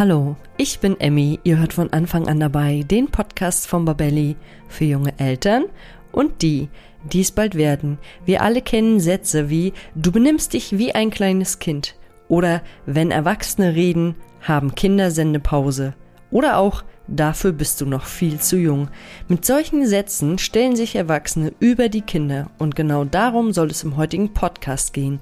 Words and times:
Hallo, 0.00 0.34
ich 0.56 0.80
bin 0.80 0.98
Emmy. 0.98 1.40
Ihr 1.44 1.58
hört 1.58 1.74
von 1.74 1.92
Anfang 1.92 2.26
an 2.26 2.40
dabei 2.40 2.86
den 2.90 3.08
Podcast 3.08 3.66
von 3.66 3.84
Babelli 3.84 4.34
für 4.66 4.86
junge 4.86 5.12
Eltern 5.18 5.64
und 6.10 6.40
die, 6.40 6.70
die 7.12 7.20
es 7.20 7.30
bald 7.30 7.54
werden. 7.54 7.98
Wir 8.24 8.40
alle 8.40 8.62
kennen 8.62 8.98
Sätze 9.00 9.50
wie 9.50 9.74
Du 9.94 10.10
benimmst 10.10 10.54
dich 10.54 10.78
wie 10.78 10.94
ein 10.94 11.10
kleines 11.10 11.58
Kind 11.58 11.96
oder 12.28 12.62
Wenn 12.86 13.10
Erwachsene 13.10 13.74
reden, 13.74 14.14
haben 14.40 14.74
Kinder 14.74 15.10
Sendepause 15.10 15.92
oder 16.30 16.56
auch 16.56 16.82
Dafür 17.12 17.50
bist 17.50 17.80
du 17.80 17.86
noch 17.86 18.04
viel 18.04 18.38
zu 18.38 18.56
jung. 18.56 18.88
Mit 19.26 19.44
solchen 19.44 19.84
Sätzen 19.84 20.38
stellen 20.38 20.76
sich 20.76 20.94
Erwachsene 20.94 21.52
über 21.58 21.88
die 21.88 22.02
Kinder 22.02 22.50
und 22.56 22.76
genau 22.76 23.04
darum 23.04 23.52
soll 23.52 23.72
es 23.72 23.82
im 23.82 23.96
heutigen 23.96 24.32
Podcast 24.32 24.92
gehen. 24.92 25.18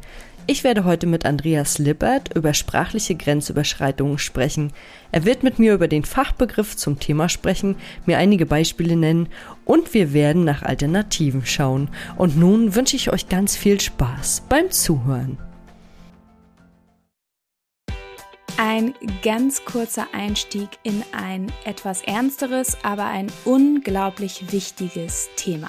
Ich 0.51 0.65
werde 0.65 0.85
heute 0.85 1.07
mit 1.07 1.27
Andreas 1.27 1.77
Lippert 1.77 2.35
über 2.35 2.55
sprachliche 2.55 3.15
Grenzüberschreitungen 3.15 4.17
sprechen. 4.17 4.73
Er 5.13 5.27
wird 5.27 5.43
mit 5.43 5.59
mir 5.59 5.75
über 5.75 5.89
den 5.89 6.07
Fachbegriff 6.07 6.75
zum 6.75 6.99
Thema 6.99 7.29
sprechen, 7.29 7.77
mir 8.07 8.17
einige 8.17 8.47
Beispiele 8.47 8.97
nennen 8.97 9.29
und 9.67 9.93
wir 9.93 10.15
werden 10.15 10.45
nach 10.45 10.63
Alternativen 10.63 11.45
schauen. 11.45 11.91
Und 12.17 12.39
nun 12.39 12.75
wünsche 12.75 12.97
ich 12.97 13.13
euch 13.13 13.29
ganz 13.29 13.59
viel 13.59 13.79
Spaß 13.79 14.45
beim 14.49 14.71
Zuhören. 14.71 15.37
Ein 18.57 18.95
ganz 19.23 19.67
kurzer 19.67 20.07
Einstieg 20.15 20.71
in 20.83 21.05
ein 21.13 21.53
etwas 21.67 22.01
ernsteres, 22.01 22.79
aber 22.83 23.05
ein 23.05 23.27
unglaublich 23.45 24.51
wichtiges 24.51 25.29
Thema. 25.37 25.69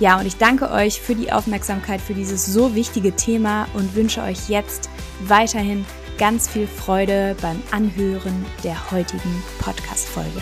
Ja, 0.00 0.20
und 0.20 0.26
ich 0.26 0.36
danke 0.36 0.70
euch 0.70 1.00
für 1.00 1.16
die 1.16 1.32
Aufmerksamkeit 1.32 2.00
für 2.00 2.14
dieses 2.14 2.46
so 2.46 2.76
wichtige 2.76 3.16
Thema 3.16 3.66
und 3.74 3.96
wünsche 3.96 4.22
euch 4.22 4.48
jetzt 4.48 4.88
weiterhin 5.24 5.84
ganz 6.18 6.48
viel 6.48 6.68
Freude 6.68 7.34
beim 7.42 7.60
Anhören 7.72 8.46
der 8.62 8.92
heutigen 8.92 9.42
Podcast-Folge. 9.58 10.40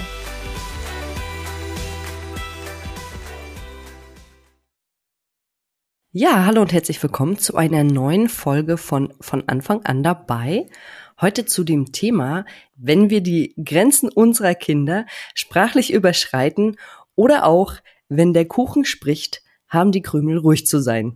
Ja, 6.12 6.44
hallo 6.44 6.60
und 6.60 6.74
herzlich 6.74 7.02
willkommen 7.02 7.38
zu 7.38 7.56
einer 7.56 7.82
neuen 7.82 8.28
Folge 8.28 8.76
von 8.76 9.14
von 9.22 9.48
Anfang 9.48 9.86
an 9.86 10.02
dabei. 10.02 10.66
Heute 11.18 11.46
zu 11.46 11.64
dem 11.64 11.92
Thema, 11.92 12.44
wenn 12.76 13.08
wir 13.08 13.22
die 13.22 13.54
Grenzen 13.64 14.10
unserer 14.10 14.54
Kinder 14.54 15.06
sprachlich 15.34 15.94
überschreiten 15.94 16.76
oder 17.14 17.46
auch, 17.46 17.76
wenn 18.10 18.34
der 18.34 18.44
Kuchen 18.44 18.84
spricht, 18.84 19.42
haben 19.68 19.92
die 19.92 20.02
Krümel 20.02 20.38
ruhig 20.38 20.66
zu 20.66 20.80
sein. 20.80 21.14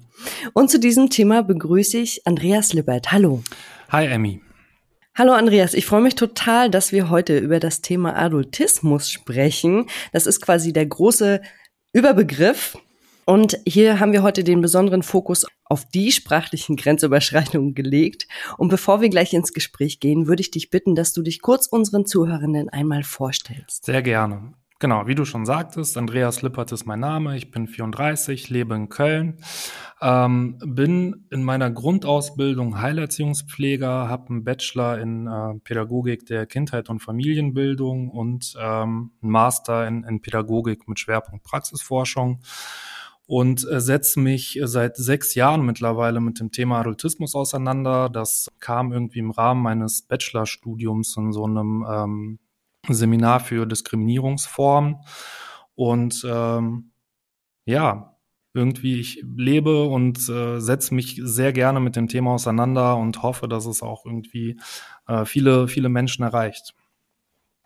Und 0.52 0.70
zu 0.70 0.78
diesem 0.78 1.10
Thema 1.10 1.42
begrüße 1.42 1.98
ich 1.98 2.26
Andreas 2.26 2.72
Lippert. 2.72 3.12
Hallo. 3.12 3.42
Hi, 3.90 4.06
Emmy. 4.06 4.40
Hallo 5.16 5.32
Andreas, 5.32 5.74
ich 5.74 5.86
freue 5.86 6.00
mich 6.02 6.14
total, 6.14 6.70
dass 6.70 6.92
wir 6.92 7.10
heute 7.10 7.36
über 7.36 7.58
das 7.58 7.82
Thema 7.82 8.16
Adultismus 8.16 9.10
sprechen. 9.10 9.86
Das 10.12 10.26
ist 10.26 10.40
quasi 10.40 10.72
der 10.72 10.86
große 10.86 11.42
Überbegriff. 11.92 12.78
Und 13.26 13.58
hier 13.66 14.00
haben 14.00 14.12
wir 14.12 14.22
heute 14.22 14.44
den 14.44 14.60
besonderen 14.60 15.02
Fokus 15.02 15.46
auf 15.64 15.84
die 15.84 16.10
sprachlichen 16.10 16.76
Grenzüberschreitungen 16.76 17.74
gelegt. 17.74 18.26
Und 18.56 18.68
bevor 18.68 19.00
wir 19.00 19.08
gleich 19.08 19.34
ins 19.34 19.52
Gespräch 19.52 20.00
gehen, 20.00 20.26
würde 20.26 20.40
ich 20.40 20.50
dich 20.50 20.70
bitten, 20.70 20.94
dass 20.94 21.12
du 21.12 21.22
dich 21.22 21.42
kurz 21.42 21.66
unseren 21.66 22.06
Zuhörenden 22.06 22.68
einmal 22.70 23.02
vorstellst. 23.02 23.84
Sehr 23.84 24.02
gerne. 24.02 24.54
Genau, 24.82 25.06
wie 25.06 25.14
du 25.14 25.26
schon 25.26 25.44
sagtest, 25.44 25.98
Andreas 25.98 26.40
Lippert 26.40 26.72
ist 26.72 26.86
mein 26.86 27.00
Name. 27.00 27.36
Ich 27.36 27.50
bin 27.50 27.66
34, 27.66 28.48
lebe 28.48 28.74
in 28.74 28.88
Köln, 28.88 29.36
ähm, 30.00 30.56
bin 30.64 31.26
in 31.30 31.44
meiner 31.44 31.70
Grundausbildung 31.70 32.80
Heilerziehungspfleger, 32.80 34.08
habe 34.08 34.30
einen 34.30 34.42
Bachelor 34.42 34.98
in 34.98 35.26
äh, 35.26 35.58
Pädagogik 35.62 36.24
der 36.24 36.46
Kindheit 36.46 36.88
und 36.88 37.00
Familienbildung 37.00 38.08
und 38.08 38.54
ähm, 38.58 39.10
einen 39.20 39.30
Master 39.30 39.86
in, 39.86 40.02
in 40.04 40.22
Pädagogik 40.22 40.88
mit 40.88 40.98
Schwerpunkt 40.98 41.44
Praxisforschung 41.44 42.40
und 43.26 43.68
äh, 43.70 43.82
setze 43.82 44.18
mich 44.18 44.58
seit 44.64 44.96
sechs 44.96 45.34
Jahren 45.34 45.66
mittlerweile 45.66 46.22
mit 46.22 46.40
dem 46.40 46.52
Thema 46.52 46.80
Adultismus 46.80 47.34
auseinander. 47.34 48.08
Das 48.08 48.48
kam 48.60 48.92
irgendwie 48.92 49.18
im 49.18 49.30
Rahmen 49.30 49.62
meines 49.62 50.00
Bachelorstudiums 50.00 51.18
in 51.18 51.34
so 51.34 51.44
einem 51.44 51.84
ähm, 51.86 52.38
Seminar 52.88 53.40
für 53.40 53.66
Diskriminierungsformen. 53.66 54.96
Und 55.74 56.24
ähm, 56.28 56.92
ja, 57.64 58.16
irgendwie, 58.52 58.98
ich 58.98 59.24
lebe 59.36 59.84
und 59.84 60.28
äh, 60.28 60.60
setze 60.60 60.94
mich 60.94 61.20
sehr 61.22 61.52
gerne 61.52 61.80
mit 61.80 61.96
dem 61.96 62.08
Thema 62.08 62.32
auseinander 62.32 62.96
und 62.96 63.22
hoffe, 63.22 63.46
dass 63.48 63.66
es 63.66 63.82
auch 63.82 64.04
irgendwie 64.04 64.58
äh, 65.06 65.24
viele, 65.24 65.68
viele 65.68 65.88
Menschen 65.88 66.24
erreicht. 66.24 66.74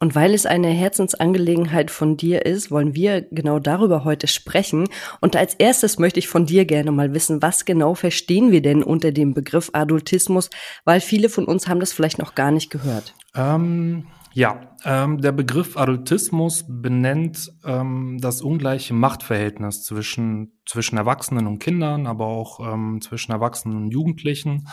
Und 0.00 0.14
weil 0.14 0.34
es 0.34 0.44
eine 0.44 0.68
Herzensangelegenheit 0.68 1.90
von 1.90 2.18
dir 2.18 2.44
ist, 2.44 2.70
wollen 2.70 2.94
wir 2.94 3.22
genau 3.22 3.58
darüber 3.58 4.04
heute 4.04 4.26
sprechen. 4.26 4.86
Und 5.22 5.34
als 5.36 5.54
erstes 5.54 5.98
möchte 5.98 6.18
ich 6.18 6.28
von 6.28 6.44
dir 6.44 6.66
gerne 6.66 6.92
mal 6.92 7.14
wissen, 7.14 7.40
was 7.40 7.64
genau 7.64 7.94
verstehen 7.94 8.50
wir 8.50 8.60
denn 8.60 8.82
unter 8.82 9.12
dem 9.12 9.32
Begriff 9.32 9.70
Adultismus, 9.72 10.50
weil 10.84 11.00
viele 11.00 11.30
von 11.30 11.46
uns 11.46 11.68
haben 11.68 11.80
das 11.80 11.94
vielleicht 11.94 12.18
noch 12.18 12.34
gar 12.34 12.50
nicht 12.50 12.68
gehört. 12.68 13.14
Ähm, 13.34 14.06
ja, 14.34 14.76
ähm, 14.84 15.20
der 15.20 15.32
Begriff 15.32 15.76
Adultismus 15.76 16.64
benennt 16.68 17.52
ähm, 17.64 18.18
das 18.20 18.42
ungleiche 18.42 18.92
Machtverhältnis 18.92 19.84
zwischen, 19.84 20.58
zwischen 20.66 20.98
Erwachsenen 20.98 21.46
und 21.46 21.60
Kindern, 21.60 22.06
aber 22.06 22.26
auch 22.26 22.60
ähm, 22.60 23.00
zwischen 23.00 23.32
Erwachsenen 23.32 23.76
und 23.76 23.90
Jugendlichen 23.92 24.68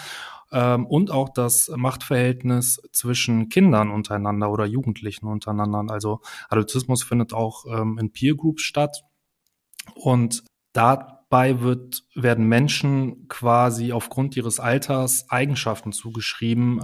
ähm, 0.51 0.85
und 0.87 1.11
auch 1.11 1.29
das 1.29 1.71
Machtverhältnis 1.75 2.81
zwischen 2.91 3.49
Kindern 3.49 3.91
untereinander 3.91 4.51
oder 4.51 4.65
Jugendlichen 4.65 5.27
untereinander. 5.27 5.85
Also 5.93 6.21
Adultismus 6.49 7.03
findet 7.03 7.31
auch 7.31 7.65
ähm, 7.65 7.99
in 7.99 8.11
Peer 8.11 8.35
Groups 8.35 8.63
statt 8.63 9.03
und 9.93 10.43
da 10.73 11.21
dabei 11.31 11.61
wird, 11.61 12.03
werden 12.13 12.45
Menschen 12.45 13.29
quasi 13.29 13.93
aufgrund 13.93 14.35
ihres 14.35 14.59
Alters 14.59 15.29
Eigenschaften 15.29 15.93
zugeschrieben. 15.93 16.81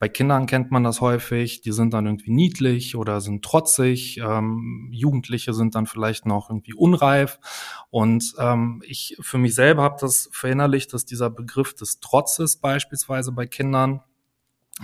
Bei 0.00 0.08
Kindern 0.08 0.46
kennt 0.46 0.70
man 0.70 0.82
das 0.82 1.02
häufig, 1.02 1.60
die 1.60 1.72
sind 1.72 1.92
dann 1.92 2.06
irgendwie 2.06 2.30
niedlich 2.30 2.96
oder 2.96 3.20
sind 3.20 3.44
trotzig. 3.44 4.16
Ähm, 4.16 4.88
Jugendliche 4.90 5.52
sind 5.52 5.74
dann 5.74 5.84
vielleicht 5.84 6.24
noch 6.24 6.48
irgendwie 6.48 6.72
unreif. 6.72 7.38
Und 7.90 8.34
ähm, 8.38 8.82
ich 8.86 9.18
für 9.20 9.36
mich 9.36 9.54
selber 9.54 9.82
habe 9.82 9.98
das 10.00 10.30
verinnerlicht, 10.32 10.94
dass 10.94 11.04
dieser 11.04 11.28
Begriff 11.28 11.74
des 11.74 12.00
Trotzes 12.00 12.56
beispielsweise 12.56 13.30
bei 13.32 13.46
Kindern 13.46 14.00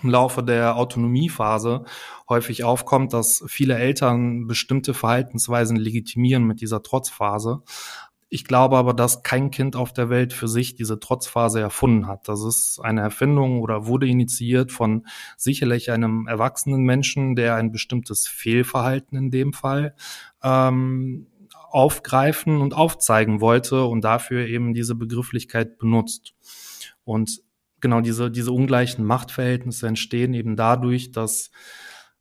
im 0.03 0.11
Laufe 0.11 0.43
der 0.43 0.77
Autonomiephase 0.77 1.85
häufig 2.29 2.65
aufkommt, 2.65 3.15
dass 3.15 3.43
viele 3.47 3.79
Eltern 3.79 4.47
bestimmte 4.47 4.93
Verhaltensweisen 4.93 5.79
legitimieren 5.79 6.45
mit 6.45 6.61
dieser 6.61 6.83
Trotzphase. 6.83 7.63
Ich 8.37 8.45
glaube 8.45 8.77
aber, 8.77 8.93
dass 8.93 9.23
kein 9.23 9.51
Kind 9.51 9.77
auf 9.77 9.95
der 9.95 10.11
Welt 10.11 10.35
für 10.35 10.47
sich 10.47 10.75
diese 10.75 11.01
Trotzphase 11.01 11.59
erfunden 11.59 12.07
hat. 12.07 12.29
Das 12.29 12.45
ist 12.45 12.79
eine 12.83 13.01
Erfindung 13.01 13.63
oder 13.63 13.87
wurde 13.87 14.07
initiiert 14.07 14.73
von 14.73 15.07
sicherlich 15.39 15.91
einem 15.91 16.27
erwachsenen 16.27 16.83
Menschen, 16.83 17.35
der 17.35 17.55
ein 17.55 17.73
bestimmtes 17.73 18.29
Fehlverhalten 18.29 19.17
in 19.17 19.31
dem 19.31 19.55
Fall 19.55 19.95
ähm, 20.43 21.29
aufgreifen 21.71 22.61
und 22.61 22.75
aufzeigen 22.75 23.41
wollte 23.41 23.87
und 23.87 24.03
dafür 24.05 24.47
eben 24.47 24.75
diese 24.75 24.97
Begrifflichkeit 24.97 25.79
benutzt. 25.79 26.35
Und 27.05 27.41
genau 27.81 28.03
diese, 28.03 28.31
diese 28.31 28.53
ungleichen 28.53 29.07
Machtverhältnisse 29.07 29.89
entstehen 29.89 30.35
eben 30.35 30.57
dadurch, 30.57 31.11
dass 31.11 31.51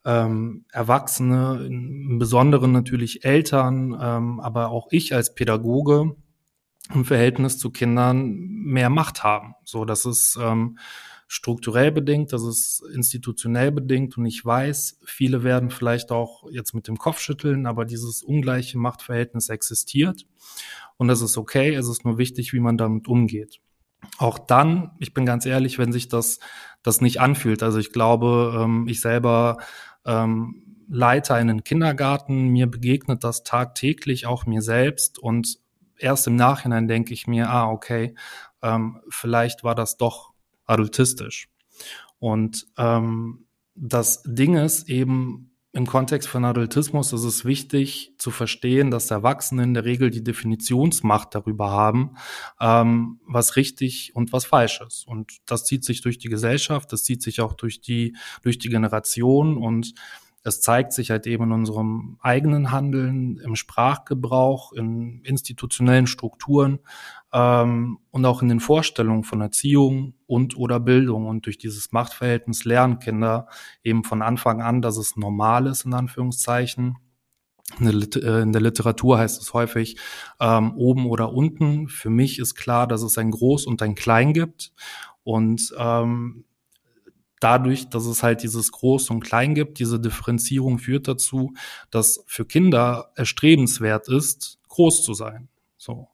ähm, 0.05 0.65
Erwachsene, 0.71 1.65
im 1.65 2.19
Besonderen 2.19 2.71
natürlich 2.71 3.25
Eltern, 3.25 3.97
ähm, 3.99 4.39
aber 4.39 4.69
auch 4.69 4.87
ich 4.91 5.13
als 5.13 5.33
Pädagoge 5.33 6.15
im 6.93 7.05
Verhältnis 7.05 7.57
zu 7.57 7.71
Kindern 7.71 8.35
mehr 8.37 8.89
Macht 8.89 9.23
haben. 9.23 9.55
So, 9.63 9.85
das 9.85 10.05
ist 10.05 10.37
ähm, 10.39 10.77
strukturell 11.27 11.91
bedingt, 11.91 12.31
das 12.33 12.43
ist 12.43 12.83
institutionell 12.93 13.71
bedingt 13.71 14.17
und 14.17 14.25
ich 14.27 14.45
weiß, 14.45 14.99
viele 15.03 15.43
werden 15.43 15.71
vielleicht 15.71 16.11
auch 16.11 16.43
jetzt 16.51 16.75
mit 16.75 16.87
dem 16.87 16.97
Kopf 16.97 17.19
schütteln, 17.19 17.65
aber 17.65 17.85
dieses 17.85 18.21
ungleiche 18.21 18.77
Machtverhältnis 18.77 19.49
existiert 19.49 20.27
und 20.97 21.07
das 21.07 21.21
ist 21.21 21.37
okay. 21.37 21.73
Es 21.73 21.87
ist 21.87 22.05
nur 22.05 22.17
wichtig, 22.17 22.53
wie 22.53 22.59
man 22.59 22.77
damit 22.77 23.07
umgeht. 23.07 23.59
Auch 24.17 24.39
dann, 24.39 24.91
ich 24.99 25.13
bin 25.13 25.25
ganz 25.25 25.45
ehrlich, 25.45 25.77
wenn 25.77 25.91
sich 25.91 26.07
das, 26.07 26.39
das 26.83 27.01
nicht 27.01 27.19
anfühlt. 27.19 27.63
Also 27.63 27.79
ich 27.79 27.91
glaube, 27.91 28.59
ähm, 28.61 28.87
ich 28.87 29.01
selber 29.01 29.57
ähm, 30.05 30.83
leite 30.87 31.33
einen 31.33 31.63
Kindergarten, 31.63 32.49
mir 32.49 32.67
begegnet 32.67 33.23
das 33.23 33.43
tagtäglich, 33.43 34.25
auch 34.25 34.45
mir 34.45 34.61
selbst 34.61 35.19
und 35.19 35.59
erst 35.97 36.27
im 36.27 36.35
Nachhinein 36.35 36.87
denke 36.87 37.13
ich 37.13 37.27
mir, 37.27 37.49
ah, 37.49 37.69
okay, 37.69 38.15
ähm, 38.61 39.01
vielleicht 39.09 39.63
war 39.63 39.75
das 39.75 39.97
doch 39.97 40.33
adultistisch. 40.65 41.49
Und 42.19 42.67
ähm, 42.77 43.45
das 43.75 44.23
Ding 44.25 44.55
ist 44.55 44.89
eben, 44.89 45.54
im 45.75 45.85
Kontext 45.85 46.29
von 46.29 46.45
Adultismus 46.45 47.11
ist 47.11 47.25
es 47.25 47.43
wichtig 47.43 48.13
zu 48.17 48.31
verstehen, 48.31 48.91
dass 48.91 49.11
Erwachsene 49.11 49.63
in 49.63 49.73
der 49.73 49.83
Regel 49.83 50.09
die 50.09 50.23
Definitionsmacht 50.23 51.35
darüber 51.35 51.69
haben, 51.69 52.15
ähm, 52.61 53.19
was 53.27 53.57
richtig 53.57 54.15
und 54.15 54.31
was 54.31 54.45
falsch 54.45 54.79
ist. 54.87 55.05
Und 55.05 55.33
das 55.45 55.65
zieht 55.65 55.83
sich 55.83 55.99
durch 55.99 56.17
die 56.17 56.29
Gesellschaft, 56.29 56.93
das 56.93 57.03
zieht 57.03 57.21
sich 57.21 57.41
auch 57.41 57.51
durch 57.51 57.81
die, 57.81 58.15
durch 58.41 58.57
die 58.57 58.69
Generation 58.69 59.57
und 59.57 59.93
es 60.45 60.61
zeigt 60.61 60.93
sich 60.93 61.11
halt 61.11 61.27
eben 61.27 61.43
in 61.45 61.51
unserem 61.51 62.19
eigenen 62.21 62.71
Handeln, 62.71 63.37
im 63.39 63.55
Sprachgebrauch, 63.55 64.71
in 64.71 65.23
institutionellen 65.23 66.07
Strukturen 66.07 66.79
ähm, 67.35 67.99
und 68.11 68.25
auch 68.25 68.41
in 68.41 68.47
den 68.47 68.61
Vorstellungen 68.61 69.25
von 69.25 69.41
Erziehung 69.41 70.13
und 70.25 70.55
oder 70.57 70.79
Bildung. 70.79 71.27
Und 71.27 71.45
durch 71.45 71.57
dieses 71.57 71.91
Machtverhältnis 71.91 72.63
lernen 72.63 72.99
Kinder 72.99 73.47
eben 73.83 74.05
von 74.05 74.21
Anfang 74.21 74.61
an, 74.61 74.81
dass 74.81 74.95
es 74.95 75.17
normal 75.17 75.67
ist, 75.67 75.85
in 75.85 75.93
Anführungszeichen. 75.93 76.97
In 77.79 77.85
der, 77.85 78.23
äh, 78.23 78.59
Literatur 78.59 79.17
heißt 79.17 79.41
es 79.41 79.53
häufig 79.53 79.97
ähm, 80.39 80.75
oben 80.77 81.07
oder 81.07 81.33
unten. 81.33 81.89
Für 81.89 82.09
mich 82.09 82.39
ist 82.39 82.55
klar, 82.55 82.87
dass 82.87 83.01
es 83.01 83.17
ein 83.17 83.31
Groß 83.31 83.65
und 83.65 83.81
ein 83.81 83.95
Klein 83.95 84.31
gibt. 84.31 84.71
Und 85.23 85.73
ähm, 85.77 86.45
dadurch, 87.41 87.89
dass 87.89 88.05
es 88.05 88.23
halt 88.23 88.43
dieses 88.43 88.71
Groß 88.71 89.09
und 89.09 89.19
Klein 89.19 89.55
gibt, 89.55 89.79
diese 89.79 89.99
Differenzierung 89.99 90.79
führt 90.79 91.09
dazu, 91.09 91.53
dass 91.89 92.23
für 92.27 92.45
Kinder 92.45 93.11
erstrebenswert 93.15 94.07
ist, 94.07 94.59
groß 94.69 95.03
zu 95.03 95.13
sein. 95.13 95.49
So. 95.77 96.07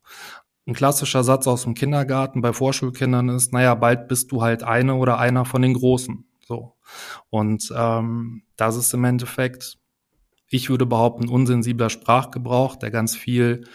Ein 0.71 0.73
klassischer 0.73 1.25
Satz 1.25 1.47
aus 1.47 1.63
dem 1.63 1.73
Kindergarten 1.73 2.39
bei 2.41 2.53
Vorschulkindern 2.53 3.27
ist, 3.27 3.51
naja, 3.51 3.75
bald 3.75 4.07
bist 4.07 4.31
du 4.31 4.41
halt 4.41 4.63
eine 4.63 4.95
oder 4.95 5.19
einer 5.19 5.43
von 5.43 5.61
den 5.61 5.73
Großen. 5.73 6.23
So. 6.47 6.77
Und 7.29 7.73
ähm, 7.75 8.43
das 8.55 8.77
ist 8.77 8.93
im 8.93 9.03
Endeffekt, 9.03 9.79
ich 10.47 10.69
würde 10.69 10.85
behaupten, 10.85 11.27
unsensibler 11.27 11.89
Sprachgebrauch, 11.89 12.77
der 12.77 12.89
ganz 12.89 13.17
viel, 13.17 13.67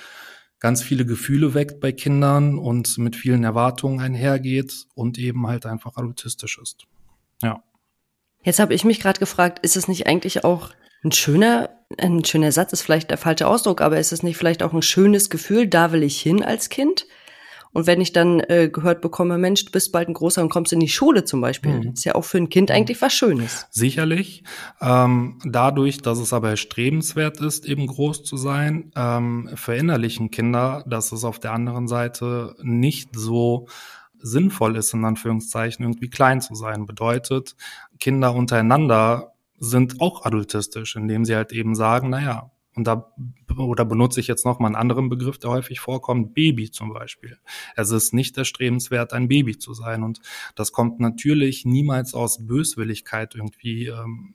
ganz 0.59 0.83
viele 0.83 1.05
Gefühle 1.05 1.53
weckt 1.53 1.81
bei 1.81 1.93
Kindern 1.93 2.57
und 2.57 2.97
mit 2.97 3.15
vielen 3.15 3.45
Erwartungen 3.45 4.01
einhergeht 4.01 4.87
und 4.95 5.19
eben 5.19 5.47
halt 5.47 5.67
einfach 5.67 5.99
adultistisch 5.99 6.59
ist. 6.63 6.87
Ja. 7.43 7.63
Jetzt 8.43 8.59
habe 8.59 8.73
ich 8.73 8.85
mich 8.85 9.01
gerade 9.01 9.21
gefragt, 9.21 9.59
ist 9.59 9.77
es 9.77 9.87
nicht 9.87 10.07
eigentlich 10.07 10.45
auch 10.45 10.71
ein 11.05 11.13
schöner, 11.13 11.71
ein 11.99 12.25
schöner 12.25 12.53
Satz 12.53 12.73
ist 12.73 12.83
vielleicht 12.83 13.11
der 13.11 13.19
falsche 13.19 13.47
Ausdruck, 13.47 13.81
aber 13.81 13.99
ist 13.99 14.13
es 14.13 14.23
nicht 14.23 14.37
vielleicht 14.37 14.63
auch 14.63 14.73
ein 14.73 14.83
schönes 14.83 15.31
Gefühl, 15.31 15.67
da 15.67 15.93
will 15.93 16.03
ich 16.03 16.21
hin 16.21 16.43
als 16.43 16.69
Kind? 16.69 17.07
Und 17.77 17.87
wenn 17.87 18.01
ich 18.01 18.13
dann 18.13 18.41
äh, 18.41 18.71
gehört 18.73 19.03
bekomme, 19.03 19.37
Mensch, 19.37 19.67
du 19.67 19.71
bist 19.71 19.93
bald 19.93 20.09
ein 20.09 20.15
großer 20.15 20.41
und 20.41 20.49
kommst 20.49 20.73
in 20.73 20.81
die 20.81 20.89
Schule 20.89 21.25
zum 21.25 21.43
Beispiel, 21.43 21.75
mhm. 21.75 21.93
ist 21.93 22.07
ja 22.07 22.15
auch 22.15 22.25
für 22.25 22.39
ein 22.39 22.49
Kind 22.49 22.71
eigentlich 22.71 23.03
was 23.03 23.13
Schönes. 23.13 23.67
Sicherlich. 23.71 24.45
Ähm, 24.81 25.39
dadurch, 25.45 25.99
dass 25.99 26.19
es 26.19 26.33
aber 26.33 26.49
erstrebenswert 26.49 27.39
ist, 27.43 27.67
eben 27.67 27.87
groß 27.87 28.25
zu 28.25 28.39
sein, 28.39 28.93
ähm, 28.97 29.51
verinnerlichen 29.55 30.31
Kinder, 30.31 30.85
dass 30.87 31.13
es 31.13 31.23
auf 31.23 31.39
der 31.39 31.53
anderen 31.53 31.87
Seite 31.87 32.57
nicht 32.63 33.11
so 33.15 33.69
sinnvoll 34.19 34.77
ist, 34.77 34.95
in 34.95 35.05
Anführungszeichen, 35.05 35.85
irgendwie 35.85 36.09
klein 36.09 36.41
zu 36.41 36.55
sein. 36.55 36.87
Bedeutet, 36.87 37.57
Kinder 38.01 38.35
untereinander 38.35 39.35
sind 39.59 40.01
auch 40.01 40.25
adultistisch, 40.25 40.97
indem 40.97 41.25
sie 41.25 41.35
halt 41.35 41.53
eben 41.53 41.75
sagen, 41.75 42.11
naja, 42.11 42.51
und 42.77 42.87
da 42.87 43.11
oder 43.57 43.87
benutze 43.87 44.21
ich 44.21 44.27
jetzt 44.27 44.45
noch 44.45 44.59
mal 44.59 44.67
einen 44.67 44.77
anderen 44.77 45.09
Begriff, 45.09 45.39
der 45.39 45.51
häufig 45.51 45.81
vorkommt, 45.81 46.35
Baby 46.35 46.71
zum 46.71 46.93
Beispiel. 46.93 47.39
Es 47.75 47.91
ist 47.91 48.13
nicht 48.13 48.37
erstrebenswert, 48.37 49.15
ein 49.15 49.29
Baby 49.29 49.57
zu 49.57 49.73
sein. 49.73 50.03
Und 50.03 50.21
das 50.55 50.73
kommt 50.73 51.01
natürlich 51.01 51.65
niemals 51.65 52.13
aus 52.13 52.47
Böswilligkeit 52.47 53.35
irgendwie 53.35 53.87
ähm, 53.87 54.35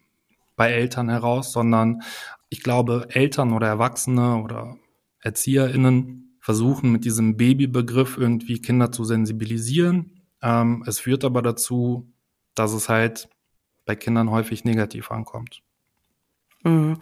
bei 0.55 0.71
Eltern 0.71 1.07
heraus, 1.07 1.51
sondern 1.51 2.01
ich 2.49 2.63
glaube, 2.63 3.07
Eltern 3.09 3.53
oder 3.53 3.67
Erwachsene 3.67 4.41
oder 4.41 4.77
ErzieherInnen 5.21 6.37
versuchen 6.39 6.91
mit 6.91 7.05
diesem 7.05 7.37
Babybegriff 7.37 8.17
irgendwie 8.17 8.59
Kinder 8.59 8.91
zu 8.91 9.03
sensibilisieren. 9.03 10.23
Ähm, 10.41 10.83
es 10.87 10.99
führt 10.99 11.23
aber 11.23 11.43
dazu, 11.43 12.11
dass 12.55 12.73
es 12.73 12.89
halt 12.89 13.29
bei 13.85 13.95
Kindern 13.95 14.31
häufig 14.31 14.63
negativ 14.63 15.11
ankommt. 15.11 15.61
Mhm. 16.63 16.97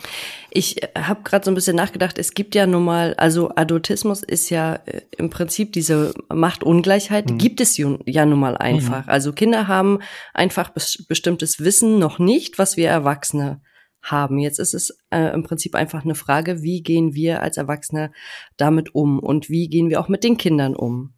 Ich 0.51 0.81
äh, 0.83 0.87
habe 0.95 1.23
gerade 1.23 1.45
so 1.45 1.51
ein 1.51 1.55
bisschen 1.55 1.75
nachgedacht, 1.75 2.17
es 2.17 2.33
gibt 2.33 2.55
ja 2.55 2.65
nun 2.65 2.85
mal, 2.85 3.13
also 3.15 3.51
Adultismus 3.55 4.23
ist 4.23 4.49
ja 4.49 4.75
äh, 4.85 5.01
im 5.17 5.29
Prinzip 5.29 5.73
diese 5.73 6.13
Machtungleichheit, 6.33 7.29
mhm. 7.29 7.37
gibt 7.37 7.61
es 7.61 7.77
ja 7.77 8.25
nun 8.25 8.39
mal 8.39 8.57
einfach. 8.57 9.05
Mhm. 9.05 9.11
Also 9.11 9.33
Kinder 9.33 9.67
haben 9.67 9.99
einfach 10.33 10.69
bestimmtes 10.69 11.59
Wissen 11.59 11.99
noch 11.99 12.19
nicht, 12.19 12.57
was 12.57 12.77
wir 12.77 12.89
Erwachsene 12.89 13.61
haben. 14.01 14.39
Jetzt 14.39 14.59
ist 14.59 14.73
es 14.73 14.97
äh, 15.09 15.33
im 15.33 15.43
Prinzip 15.43 15.75
einfach 15.75 16.03
eine 16.05 16.15
Frage, 16.15 16.61
wie 16.63 16.81
gehen 16.81 17.13
wir 17.13 17.41
als 17.41 17.57
Erwachsene 17.57 18.11
damit 18.55 18.95
um 18.95 19.19
und 19.19 19.49
wie 19.49 19.67
gehen 19.67 19.89
wir 19.89 19.99
auch 19.99 20.07
mit 20.07 20.23
den 20.23 20.37
Kindern 20.37 20.75
um? 20.75 21.13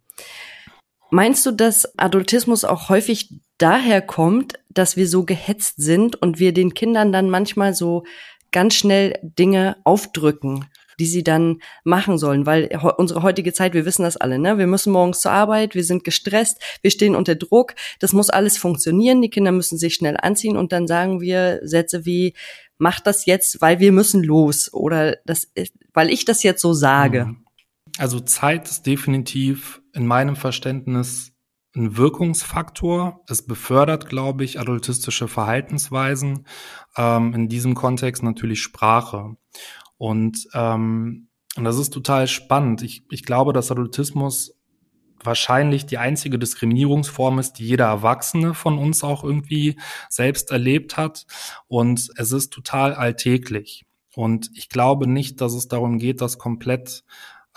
Meinst 1.14 1.44
du, 1.44 1.50
dass 1.50 1.98
Adultismus 1.98 2.64
auch 2.64 2.88
häufig 2.88 3.42
daher 3.58 4.00
kommt, 4.00 4.54
dass 4.70 4.96
wir 4.96 5.06
so 5.06 5.26
gehetzt 5.26 5.74
sind 5.76 6.16
und 6.16 6.38
wir 6.38 6.54
den 6.54 6.72
Kindern 6.72 7.12
dann 7.12 7.28
manchmal 7.28 7.74
so 7.74 8.04
ganz 8.50 8.76
schnell 8.76 9.18
Dinge 9.22 9.76
aufdrücken, 9.84 10.64
die 10.98 11.04
sie 11.04 11.22
dann 11.22 11.58
machen 11.84 12.16
sollen, 12.16 12.46
weil 12.46 12.70
unsere 12.96 13.22
heutige 13.22 13.52
Zeit, 13.52 13.74
wir 13.74 13.84
wissen 13.84 14.04
das 14.04 14.16
alle, 14.16 14.38
ne? 14.38 14.56
Wir 14.56 14.66
müssen 14.66 14.90
morgens 14.90 15.20
zur 15.20 15.32
Arbeit, 15.32 15.74
wir 15.74 15.84
sind 15.84 16.02
gestresst, 16.02 16.62
wir 16.80 16.90
stehen 16.90 17.14
unter 17.14 17.34
Druck, 17.34 17.74
das 17.98 18.14
muss 18.14 18.30
alles 18.30 18.56
funktionieren, 18.56 19.20
die 19.20 19.28
Kinder 19.28 19.52
müssen 19.52 19.76
sich 19.76 19.92
schnell 19.92 20.16
anziehen 20.16 20.56
und 20.56 20.72
dann 20.72 20.86
sagen 20.86 21.20
wir 21.20 21.60
Sätze 21.62 22.06
wie 22.06 22.32
mach 22.78 23.00
das 23.00 23.26
jetzt, 23.26 23.60
weil 23.60 23.80
wir 23.80 23.92
müssen 23.92 24.24
los 24.24 24.72
oder 24.72 25.18
das, 25.26 25.52
weil 25.92 26.08
ich 26.08 26.24
das 26.24 26.42
jetzt 26.42 26.62
so 26.62 26.72
sage. 26.72 27.26
Mhm. 27.26 27.44
Also 27.98 28.18
Zeit 28.18 28.70
ist 28.70 28.86
definitiv 28.86 29.81
in 29.92 30.06
meinem 30.06 30.36
Verständnis 30.36 31.32
ein 31.74 31.96
Wirkungsfaktor. 31.96 33.22
Es 33.28 33.46
befördert, 33.46 34.08
glaube 34.08 34.44
ich, 34.44 34.60
adultistische 34.60 35.28
Verhaltensweisen. 35.28 36.46
Ähm, 36.96 37.34
in 37.34 37.48
diesem 37.48 37.74
Kontext 37.74 38.22
natürlich 38.22 38.62
Sprache. 38.62 39.36
Und 39.96 40.48
ähm, 40.54 41.28
Und 41.56 41.64
das 41.64 41.78
ist 41.78 41.90
total 41.90 42.28
spannend. 42.28 42.82
Ich, 42.82 43.04
ich 43.10 43.24
glaube, 43.24 43.52
dass 43.52 43.70
Adultismus 43.70 44.58
wahrscheinlich 45.22 45.86
die 45.86 45.98
einzige 45.98 46.38
Diskriminierungsform 46.38 47.38
ist, 47.38 47.54
die 47.54 47.66
jeder 47.66 47.86
Erwachsene 47.86 48.54
von 48.54 48.78
uns 48.78 49.04
auch 49.04 49.22
irgendwie 49.22 49.78
selbst 50.08 50.50
erlebt 50.50 50.96
hat. 50.96 51.26
Und 51.68 52.10
es 52.16 52.32
ist 52.32 52.52
total 52.52 52.94
alltäglich. 52.94 53.84
Und 54.14 54.50
ich 54.54 54.68
glaube 54.68 55.06
nicht, 55.06 55.40
dass 55.40 55.54
es 55.54 55.68
darum 55.68 55.98
geht, 55.98 56.20
das 56.20 56.38
komplett 56.38 57.04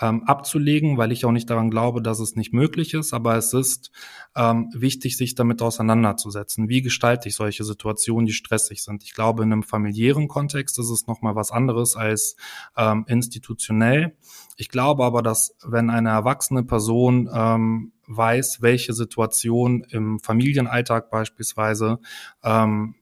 ähm, 0.00 0.24
abzulegen, 0.24 0.98
weil 0.98 1.12
ich 1.12 1.24
auch 1.24 1.32
nicht 1.32 1.48
daran 1.48 1.70
glaube, 1.70 2.02
dass 2.02 2.20
es 2.20 2.36
nicht 2.36 2.52
möglich 2.52 2.94
ist. 2.94 3.12
Aber 3.12 3.36
es 3.36 3.52
ist 3.52 3.90
ähm, 4.34 4.70
wichtig, 4.74 5.16
sich 5.16 5.34
damit 5.34 5.62
auseinanderzusetzen. 5.62 6.68
Wie 6.68 6.82
gestalte 6.82 7.28
ich 7.28 7.36
solche 7.36 7.64
Situationen, 7.64 8.26
die 8.26 8.32
stressig 8.32 8.82
sind? 8.82 9.02
Ich 9.04 9.14
glaube, 9.14 9.42
in 9.42 9.52
einem 9.52 9.62
familiären 9.62 10.28
Kontext 10.28 10.78
ist 10.78 10.90
es 10.90 11.06
nochmal 11.06 11.34
was 11.34 11.50
anderes 11.50 11.96
als 11.96 12.36
ähm, 12.76 13.04
institutionell. 13.08 14.16
Ich 14.56 14.68
glaube 14.68 15.04
aber, 15.04 15.22
dass 15.22 15.56
wenn 15.64 15.90
eine 15.90 16.10
erwachsene 16.10 16.64
Person 16.64 17.28
ähm, 17.32 17.92
weiß, 18.06 18.62
welche 18.62 18.92
Situation 18.92 19.84
im 19.90 20.20
Familienalltag 20.20 21.10
beispielsweise 21.10 21.98
ähm, 22.42 22.94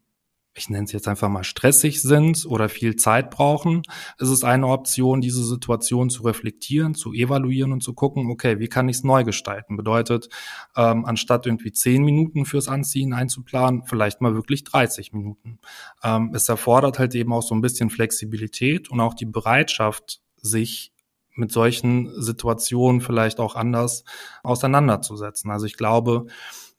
ich 0.57 0.71
nenne 0.71 0.85
es 0.85 0.93
jetzt 0.93 1.09
einfach 1.09 1.29
mal 1.29 1.45
stressig 1.45 2.01
sind 2.01 2.47
oder 2.47 2.69
viel 2.69 2.97
Zeit 2.97 3.31
brauchen, 3.31 3.83
ist 4.19 4.29
es 4.29 4.45
eine 4.45 4.69
Option, 4.69 5.21
diese 5.21 5.45
Situation 5.45 6.11
zu 6.11 6.23
reflektieren, 6.23 6.95
zu 6.95 7.13
evaluieren 7.13 7.73
und 7.73 7.83
zu 7.83 7.93
gucken, 7.93 8.31
okay, 8.31 8.61
wie 8.61 8.69
kann 8.69 8.89
ich 8.89 8.99
es 8.99 9.05
neu 9.05 9.25
gestalten? 9.25 9.77
Bedeutet, 9.77 10.29
ähm, 10.77 11.05
anstatt 11.05 11.47
irgendwie 11.47 11.73
zehn 11.73 12.05
Minuten 12.05 12.47
fürs 12.47 12.69
Anziehen 12.69 13.13
einzuplanen, 13.13 13.83
vielleicht 13.85 14.21
mal 14.21 14.35
wirklich 14.35 14.63
30 14.65 15.13
Minuten. 15.13 15.59
Ähm, 16.03 16.33
es 16.35 16.49
erfordert 16.49 16.99
halt 16.99 17.15
eben 17.15 17.33
auch 17.33 17.43
so 17.43 17.55
ein 17.55 17.61
bisschen 17.61 17.91
Flexibilität 17.91 18.91
und 18.91 19.01
auch 19.01 19.15
die 19.15 19.27
Bereitschaft, 19.27 20.21
sich 20.37 20.93
mit 21.37 21.51
solchen 21.51 22.13
Situationen 22.21 23.01
vielleicht 23.01 23.41
auch 23.41 23.57
anders 23.57 24.05
auseinanderzusetzen. 24.43 25.51
Also 25.51 25.67
ich 25.67 25.77
glaube, 25.77 26.27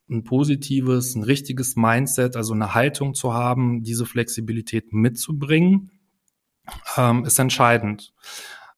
ein 0.10 0.24
positives, 0.24 1.16
ein 1.16 1.24
richtiges 1.24 1.76
Mindset, 1.76 2.36
also 2.36 2.54
eine 2.54 2.74
Haltung 2.74 3.14
zu 3.14 3.34
haben, 3.34 3.84
diese 3.84 4.06
Flexibilität 4.06 4.94
mitzubringen, 4.94 5.92
ähm, 6.98 7.26
ist 7.26 7.40
entscheidend. 7.40 8.14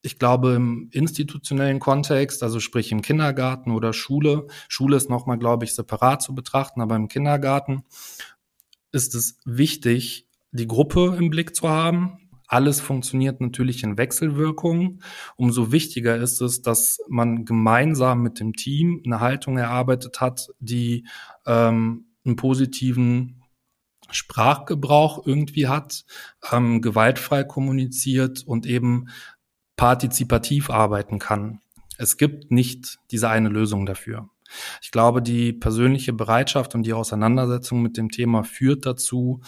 Ich 0.01 0.19
glaube, 0.19 0.53
im 0.53 0.89
institutionellen 0.91 1.79
Kontext, 1.79 2.43
also 2.43 2.59
sprich 2.59 2.91
im 2.91 3.01
Kindergarten 3.01 3.71
oder 3.71 3.93
Schule, 3.93 4.47
Schule 4.69 4.95
ist 4.95 5.09
nochmal, 5.09 5.37
glaube 5.37 5.65
ich, 5.65 5.75
separat 5.75 6.21
zu 6.21 6.33
betrachten, 6.33 6.81
aber 6.81 6.95
im 6.95 7.07
Kindergarten 7.07 7.83
ist 8.91 9.15
es 9.15 9.39
wichtig, 9.43 10.27
die 10.51 10.67
Gruppe 10.67 11.15
im 11.17 11.29
Blick 11.29 11.55
zu 11.55 11.67
haben, 11.67 12.26
alles 12.47 12.79
funktioniert 12.79 13.41
natürlich 13.41 13.83
in 13.83 13.97
Wechselwirkung. 13.97 15.01
Umso 15.35 15.71
wichtiger 15.71 16.15
ist 16.15 16.41
es, 16.41 16.61
dass 16.61 16.99
man 17.07 17.45
gemeinsam 17.45 18.23
mit 18.23 18.39
dem 18.39 18.53
Team 18.53 19.01
eine 19.05 19.19
Haltung 19.19 19.57
erarbeitet 19.57 20.21
hat, 20.21 20.47
die 20.59 21.05
ähm, 21.45 22.05
einen 22.25 22.37
positiven 22.37 23.43
Sprachgebrauch 24.09 25.25
irgendwie 25.27 25.67
hat, 25.67 26.05
ähm, 26.51 26.81
gewaltfrei 26.81 27.43
kommuniziert 27.43 28.43
und 28.45 28.65
eben 28.65 29.09
partizipativ 29.75 30.69
arbeiten 30.69 31.19
kann. 31.19 31.59
Es 31.97 32.17
gibt 32.17 32.51
nicht 32.51 32.99
diese 33.11 33.29
eine 33.29 33.49
Lösung 33.49 33.85
dafür. 33.85 34.29
Ich 34.81 34.91
glaube, 34.91 35.21
die 35.21 35.51
persönliche 35.51 36.13
Bereitschaft 36.13 36.73
und 36.73 36.83
die 36.83 36.93
Auseinandersetzung 36.93 37.81
mit 37.81 37.97
dem 37.97 38.09
Thema 38.09 38.43
führt 38.43 38.85
dazu, 38.85 39.41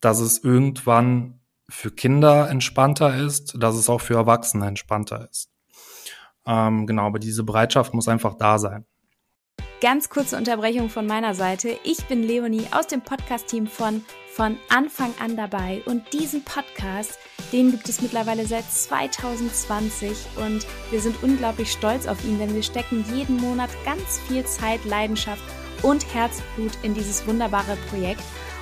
dass 0.00 0.20
es 0.20 0.44
irgendwann 0.44 1.40
für 1.68 1.90
Kinder 1.90 2.50
entspannter 2.50 3.16
ist, 3.16 3.54
dass 3.58 3.74
es 3.74 3.88
auch 3.88 4.00
für 4.00 4.14
Erwachsene 4.14 4.66
entspannter 4.66 5.28
ist. 5.30 5.50
Ähm, 6.46 6.86
genau, 6.86 7.06
aber 7.06 7.18
diese 7.18 7.44
Bereitschaft 7.44 7.94
muss 7.94 8.08
einfach 8.08 8.34
da 8.34 8.58
sein. 8.58 8.84
Ganz 9.80 10.08
kurze 10.08 10.36
Unterbrechung 10.36 10.90
von 10.90 11.06
meiner 11.06 11.34
Seite. 11.34 11.76
Ich 11.84 12.04
bin 12.06 12.22
Leonie 12.22 12.66
aus 12.72 12.86
dem 12.86 13.02
Podcast-Team 13.02 13.66
von 13.66 14.04
von 14.32 14.56
Anfang 14.70 15.12
an 15.20 15.36
dabei 15.36 15.82
und 15.84 16.10
diesen 16.12 16.42
Podcast, 16.42 17.18
den 17.52 17.70
gibt 17.70 17.86
es 17.88 18.00
mittlerweile 18.00 18.46
seit 18.46 18.64
2020 18.64 20.10
und 20.36 20.66
wir 20.90 21.00
sind 21.00 21.22
unglaublich 21.22 21.70
stolz 21.70 22.06
auf 22.06 22.24
ihn, 22.24 22.38
denn 22.38 22.54
wir 22.54 22.62
stecken 22.62 23.04
jeden 23.14 23.36
Monat 23.36 23.68
ganz 23.84 24.20
viel 24.20 24.44
Zeit, 24.46 24.82
Leidenschaft 24.86 25.42
und 25.82 26.14
Herzblut 26.14 26.72
in 26.82 26.94
dieses 26.94 27.26
wunderbare 27.26 27.76
Projekt 27.90 28.22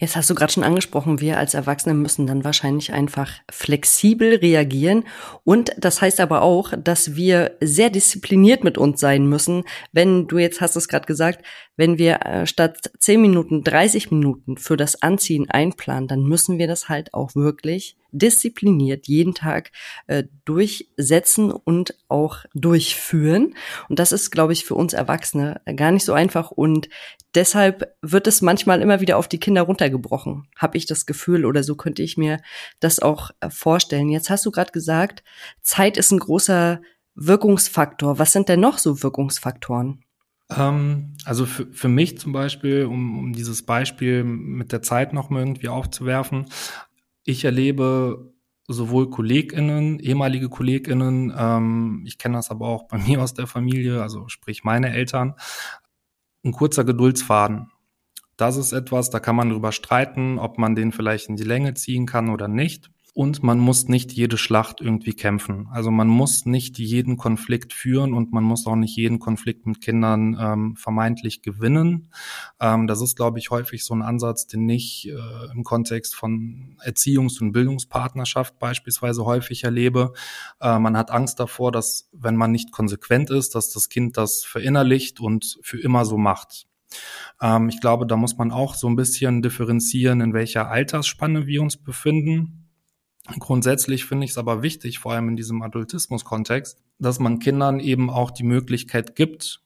Jetzt 0.00 0.16
hast 0.16 0.30
du 0.30 0.34
gerade 0.34 0.50
schon 0.50 0.64
angesprochen, 0.64 1.20
wir 1.20 1.36
als 1.36 1.52
Erwachsene 1.52 1.94
müssen 1.94 2.26
dann 2.26 2.42
wahrscheinlich 2.42 2.94
einfach 2.94 3.32
flexibel 3.50 4.36
reagieren. 4.36 5.04
Und 5.44 5.72
das 5.76 6.00
heißt 6.00 6.20
aber 6.20 6.40
auch, 6.40 6.72
dass 6.82 7.16
wir 7.16 7.58
sehr 7.60 7.90
diszipliniert 7.90 8.64
mit 8.64 8.78
uns 8.78 8.98
sein 8.98 9.26
müssen. 9.26 9.64
Wenn 9.92 10.26
du 10.26 10.38
jetzt 10.38 10.62
hast 10.62 10.74
es 10.74 10.88
gerade 10.88 11.04
gesagt, 11.04 11.44
wenn 11.76 11.98
wir 11.98 12.24
äh, 12.24 12.46
statt 12.46 12.90
10 12.98 13.20
Minuten 13.20 13.62
30 13.62 14.10
Minuten 14.10 14.56
für 14.56 14.78
das 14.78 15.02
Anziehen 15.02 15.50
einplanen, 15.50 16.08
dann 16.08 16.22
müssen 16.22 16.56
wir 16.56 16.66
das 16.66 16.88
halt 16.88 17.12
auch 17.12 17.34
wirklich 17.34 17.98
diszipliniert 18.12 19.06
jeden 19.06 19.34
Tag 19.34 19.70
äh, 20.06 20.24
durchsetzen 20.44 21.50
und 21.50 21.94
auch 22.08 22.44
durchführen. 22.54 23.54
Und 23.88 23.98
das 23.98 24.12
ist, 24.12 24.30
glaube 24.30 24.52
ich, 24.52 24.64
für 24.64 24.74
uns 24.74 24.92
Erwachsene 24.92 25.60
gar 25.76 25.92
nicht 25.92 26.04
so 26.04 26.12
einfach. 26.12 26.50
Und 26.50 26.88
deshalb 27.34 27.94
wird 28.02 28.26
es 28.26 28.42
manchmal 28.42 28.82
immer 28.82 29.00
wieder 29.00 29.16
auf 29.16 29.28
die 29.28 29.40
Kinder 29.40 29.62
runtergebrochen, 29.62 30.48
habe 30.56 30.76
ich 30.76 30.86
das 30.86 31.06
Gefühl, 31.06 31.44
oder 31.44 31.62
so 31.62 31.74
könnte 31.74 32.02
ich 32.02 32.16
mir 32.16 32.38
das 32.80 33.00
auch 33.00 33.30
äh, 33.40 33.50
vorstellen. 33.50 34.08
Jetzt 34.08 34.30
hast 34.30 34.46
du 34.46 34.50
gerade 34.50 34.72
gesagt, 34.72 35.22
Zeit 35.62 35.96
ist 35.96 36.10
ein 36.10 36.18
großer 36.18 36.80
Wirkungsfaktor. 37.14 38.18
Was 38.18 38.32
sind 38.32 38.48
denn 38.48 38.60
noch 38.60 38.78
so 38.78 39.02
Wirkungsfaktoren? 39.02 40.02
Ähm, 40.56 41.14
also 41.24 41.46
für, 41.46 41.66
für 41.72 41.88
mich 41.88 42.18
zum 42.18 42.32
Beispiel, 42.32 42.84
um, 42.84 43.18
um 43.18 43.32
dieses 43.32 43.62
Beispiel 43.62 44.24
mit 44.24 44.72
der 44.72 44.82
Zeit 44.82 45.12
noch 45.12 45.30
mal 45.30 45.40
irgendwie 45.40 45.68
aufzuwerfen, 45.68 46.46
ich 47.30 47.44
erlebe 47.44 48.32
sowohl 48.68 49.10
KollegInnen, 49.10 49.98
ehemalige 49.98 50.48
KollegInnen, 50.48 51.32
ähm, 51.36 52.04
ich 52.06 52.18
kenne 52.18 52.36
das 52.36 52.50
aber 52.50 52.68
auch 52.68 52.88
bei 52.88 52.98
mir 53.06 53.22
aus 53.22 53.34
der 53.34 53.46
Familie, 53.46 54.02
also 54.02 54.28
sprich 54.28 54.64
meine 54.64 54.92
Eltern, 54.92 55.34
ein 56.44 56.52
kurzer 56.52 56.84
Geduldsfaden. 56.84 57.70
Das 58.36 58.56
ist 58.56 58.72
etwas, 58.72 59.10
da 59.10 59.20
kann 59.20 59.36
man 59.36 59.50
drüber 59.50 59.72
streiten, 59.72 60.38
ob 60.38 60.56
man 60.56 60.74
den 60.74 60.92
vielleicht 60.92 61.28
in 61.28 61.36
die 61.36 61.44
Länge 61.44 61.74
ziehen 61.74 62.06
kann 62.06 62.30
oder 62.30 62.48
nicht. 62.48 62.90
Und 63.12 63.42
man 63.42 63.58
muss 63.58 63.88
nicht 63.88 64.12
jede 64.12 64.36
Schlacht 64.36 64.80
irgendwie 64.80 65.14
kämpfen. 65.14 65.66
Also 65.72 65.90
man 65.90 66.06
muss 66.06 66.46
nicht 66.46 66.78
jeden 66.78 67.16
Konflikt 67.16 67.72
führen 67.72 68.14
und 68.14 68.32
man 68.32 68.44
muss 68.44 68.66
auch 68.66 68.76
nicht 68.76 68.96
jeden 68.96 69.18
Konflikt 69.18 69.66
mit 69.66 69.80
Kindern 69.80 70.36
ähm, 70.40 70.76
vermeintlich 70.76 71.42
gewinnen. 71.42 72.12
Ähm, 72.60 72.86
das 72.86 73.00
ist, 73.00 73.16
glaube 73.16 73.38
ich, 73.38 73.50
häufig 73.50 73.84
so 73.84 73.94
ein 73.94 74.02
Ansatz, 74.02 74.46
den 74.46 74.68
ich 74.68 75.08
äh, 75.08 75.52
im 75.52 75.64
Kontext 75.64 76.14
von 76.14 76.76
Erziehungs- 76.84 77.40
und 77.40 77.52
Bildungspartnerschaft 77.52 78.58
beispielsweise 78.58 79.24
häufig 79.24 79.64
erlebe. 79.64 80.12
Äh, 80.60 80.78
man 80.78 80.96
hat 80.96 81.10
Angst 81.10 81.40
davor, 81.40 81.72
dass 81.72 82.08
wenn 82.12 82.36
man 82.36 82.52
nicht 82.52 82.70
konsequent 82.70 83.30
ist, 83.30 83.54
dass 83.54 83.70
das 83.70 83.88
Kind 83.88 84.16
das 84.16 84.44
verinnerlicht 84.44 85.20
und 85.20 85.58
für 85.62 85.80
immer 85.80 86.04
so 86.04 86.16
macht. 86.16 86.66
Ähm, 87.40 87.68
ich 87.68 87.80
glaube, 87.80 88.06
da 88.06 88.16
muss 88.16 88.36
man 88.36 88.52
auch 88.52 88.74
so 88.74 88.88
ein 88.88 88.96
bisschen 88.96 89.42
differenzieren, 89.42 90.20
in 90.20 90.32
welcher 90.32 90.68
Altersspanne 90.68 91.46
wir 91.46 91.62
uns 91.62 91.76
befinden. 91.76 92.59
Grundsätzlich 93.38 94.06
finde 94.06 94.24
ich 94.24 94.32
es 94.32 94.38
aber 94.38 94.62
wichtig, 94.62 94.98
vor 94.98 95.12
allem 95.12 95.28
in 95.28 95.36
diesem 95.36 95.62
Adultismus-Kontext, 95.62 96.78
dass 96.98 97.18
man 97.18 97.38
Kindern 97.38 97.78
eben 97.78 98.10
auch 98.10 98.30
die 98.30 98.44
Möglichkeit 98.44 99.14
gibt, 99.14 99.62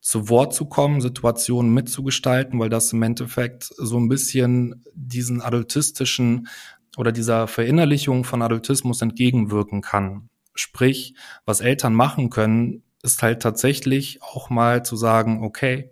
zu 0.00 0.28
Wort 0.28 0.54
zu 0.54 0.66
kommen, 0.66 1.00
Situationen 1.00 1.72
mitzugestalten, 1.72 2.58
weil 2.58 2.68
das 2.68 2.92
im 2.92 3.02
Endeffekt 3.02 3.64
so 3.76 3.98
ein 3.98 4.08
bisschen 4.08 4.84
diesen 4.94 5.40
adultistischen 5.40 6.48
oder 6.96 7.12
dieser 7.12 7.48
Verinnerlichung 7.48 8.24
von 8.24 8.42
Adultismus 8.42 9.02
entgegenwirken 9.02 9.80
kann. 9.80 10.28
Sprich, 10.54 11.14
was 11.44 11.60
Eltern 11.60 11.94
machen 11.94 12.30
können, 12.30 12.82
ist 13.02 13.22
halt 13.22 13.42
tatsächlich 13.42 14.22
auch 14.22 14.50
mal 14.50 14.84
zu 14.84 14.96
sagen, 14.96 15.42
okay, 15.42 15.90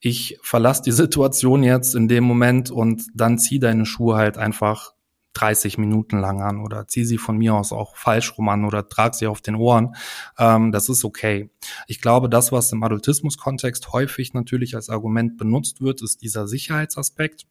ich 0.00 0.38
verlasse 0.42 0.82
die 0.82 0.92
Situation 1.02 1.62
jetzt 1.62 1.94
in 1.94 2.08
dem 2.08 2.24
Moment 2.24 2.70
und 2.70 3.06
dann 3.14 3.38
zieh 3.38 3.58
deine 3.58 3.86
Schuhe 3.86 4.16
halt 4.16 4.38
einfach 4.38 4.94
30 5.34 5.78
Minuten 5.78 6.18
lang 6.18 6.40
an 6.40 6.60
oder 6.60 6.86
zieh 6.86 7.04
sie 7.04 7.18
von 7.18 7.36
mir 7.36 7.54
aus 7.54 7.72
auch 7.72 7.96
falsch 7.96 8.36
rum 8.38 8.48
an 8.48 8.64
oder 8.64 8.88
trag 8.88 9.14
sie 9.14 9.26
auf 9.26 9.40
den 9.40 9.56
Ohren. 9.56 9.94
Ähm, 10.38 10.72
das 10.72 10.88
ist 10.88 11.04
okay. 11.04 11.50
Ich 11.86 12.00
glaube, 12.00 12.28
das, 12.28 12.52
was 12.52 12.72
im 12.72 12.82
Adultismus-Kontext 12.82 13.92
häufig 13.92 14.32
natürlich 14.32 14.74
als 14.74 14.88
Argument 14.88 15.36
benutzt 15.36 15.80
wird, 15.80 16.02
ist 16.02 16.22
dieser 16.22 16.46
Sicherheitsaspekt. 16.46 17.46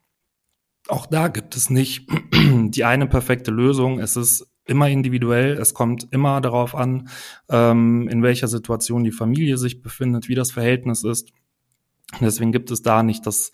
Auch 0.87 1.05
da 1.05 1.27
gibt 1.27 1.55
es 1.55 1.69
nicht 1.69 2.09
die 2.33 2.83
eine 2.83 3.07
perfekte 3.07 3.51
Lösung. 3.51 3.99
Es 3.99 4.15
ist 4.15 4.47
immer 4.65 4.89
individuell. 4.89 5.53
Es 5.53 5.73
kommt 5.73 6.07
immer 6.11 6.41
darauf 6.41 6.75
an, 6.75 7.09
ähm, 7.49 8.07
in 8.07 8.23
welcher 8.23 8.47
Situation 8.47 9.03
die 9.03 9.11
Familie 9.11 9.57
sich 9.57 9.81
befindet, 9.81 10.29
wie 10.29 10.35
das 10.35 10.51
Verhältnis 10.51 11.03
ist. 11.03 11.31
Deswegen 12.21 12.51
gibt 12.51 12.71
es 12.71 12.81
da 12.81 13.03
nicht 13.03 13.25
das, 13.25 13.51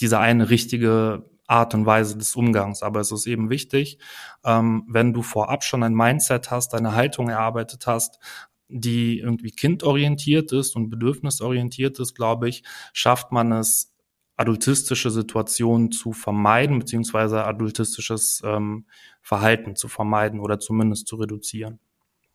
diese 0.00 0.18
eine 0.18 0.50
richtige 0.50 1.30
Art 1.52 1.74
und 1.74 1.86
Weise 1.86 2.16
des 2.16 2.34
Umgangs. 2.34 2.82
Aber 2.82 3.00
es 3.00 3.12
ist 3.12 3.26
eben 3.26 3.50
wichtig, 3.50 3.98
ähm, 4.44 4.84
wenn 4.88 5.12
du 5.12 5.22
vorab 5.22 5.64
schon 5.64 5.82
ein 5.82 5.94
Mindset 5.94 6.50
hast, 6.50 6.74
eine 6.74 6.94
Haltung 6.94 7.28
erarbeitet 7.28 7.86
hast, 7.86 8.18
die 8.68 9.18
irgendwie 9.18 9.50
kindorientiert 9.50 10.50
ist 10.52 10.74
und 10.74 10.88
bedürfnisorientiert 10.88 12.00
ist, 12.00 12.14
glaube 12.14 12.48
ich, 12.48 12.62
schafft 12.94 13.32
man 13.32 13.52
es, 13.52 13.92
adultistische 14.36 15.10
Situationen 15.10 15.92
zu 15.92 16.12
vermeiden, 16.12 16.78
beziehungsweise 16.78 17.44
adultistisches 17.44 18.42
ähm, 18.44 18.86
Verhalten 19.20 19.76
zu 19.76 19.88
vermeiden 19.88 20.40
oder 20.40 20.58
zumindest 20.58 21.06
zu 21.06 21.16
reduzieren. 21.16 21.78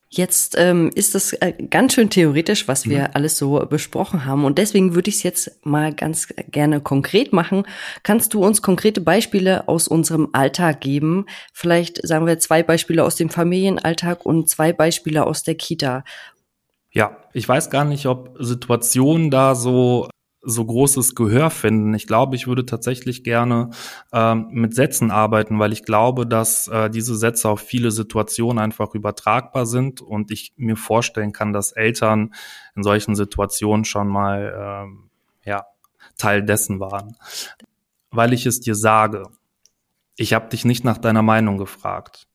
Jetzt 0.09 0.55
ähm, 0.57 0.89
ist 0.95 1.15
das 1.15 1.33
äh, 1.33 1.51
ganz 1.69 1.93
schön 1.93 2.09
theoretisch, 2.09 2.67
was 2.69 2.87
wir 2.87 2.99
mhm. 2.99 3.09
alles 3.13 3.37
so 3.37 3.59
besprochen 3.69 4.23
haben. 4.23 4.45
Und 4.45 4.57
deswegen 4.57 4.95
würde 4.95 5.09
ich 5.09 5.17
es 5.17 5.23
jetzt 5.23 5.65
mal 5.65 5.93
ganz 5.93 6.29
gerne 6.49 6.79
konkret 6.79 7.33
machen. 7.33 7.63
Kannst 8.03 8.33
du 8.33 8.43
uns 8.43 8.61
konkrete 8.61 9.01
Beispiele 9.01 9.67
aus 9.67 9.89
unserem 9.89 10.29
Alltag 10.31 10.79
geben? 10.79 11.25
Vielleicht 11.51 12.05
sagen 12.07 12.25
wir 12.25 12.39
zwei 12.39 12.63
Beispiele 12.63 13.03
aus 13.03 13.15
dem 13.15 13.29
Familienalltag 13.29 14.25
und 14.25 14.49
zwei 14.49 14.71
Beispiele 14.71 15.25
aus 15.25 15.43
der 15.43 15.55
Kita. 15.55 16.05
Ja, 16.91 17.17
ich 17.33 17.47
weiß 17.47 17.69
gar 17.69 17.83
nicht, 17.83 18.05
ob 18.05 18.37
Situationen 18.39 19.29
da 19.29 19.55
so 19.55 20.07
so 20.49 20.63
großes 20.63 21.13
Gehör 21.13 21.49
finden. 21.49 21.93
Ich 21.93 22.07
glaube, 22.07 22.37
ich 22.37 22.47
würde 22.47 22.65
tatsächlich 22.65 23.25
gerne 23.25 23.71
ähm, 24.13 24.47
mit 24.51 24.73
Sätzen 24.73 25.11
arbeiten, 25.11 25.59
weil 25.59 25.73
ich 25.73 25.83
glaube, 25.83 26.25
dass 26.25 26.69
äh, 26.69 26.89
diese 26.89 27.17
Sätze 27.17 27.49
auf 27.49 27.59
viele 27.59 27.91
Situationen 27.91 28.57
einfach 28.57 28.95
übertragbar 28.95 29.65
sind 29.65 30.01
und 30.01 30.31
ich 30.31 30.53
mir 30.55 30.77
vorstellen 30.77 31.33
kann, 31.33 31.51
dass 31.51 31.73
Eltern 31.73 32.33
in 32.75 32.83
solchen 32.83 33.13
Situationen 33.15 33.83
schon 33.83 34.07
mal 34.07 34.85
ähm, 34.87 35.09
ja, 35.43 35.65
Teil 36.17 36.43
dessen 36.43 36.79
waren. 36.79 37.17
Weil 38.09 38.31
ich 38.31 38.45
es 38.45 38.61
dir 38.61 38.75
sage, 38.75 39.23
ich 40.15 40.33
habe 40.33 40.47
dich 40.47 40.63
nicht 40.63 40.85
nach 40.85 40.97
deiner 40.97 41.23
Meinung 41.23 41.57
gefragt. 41.57 42.27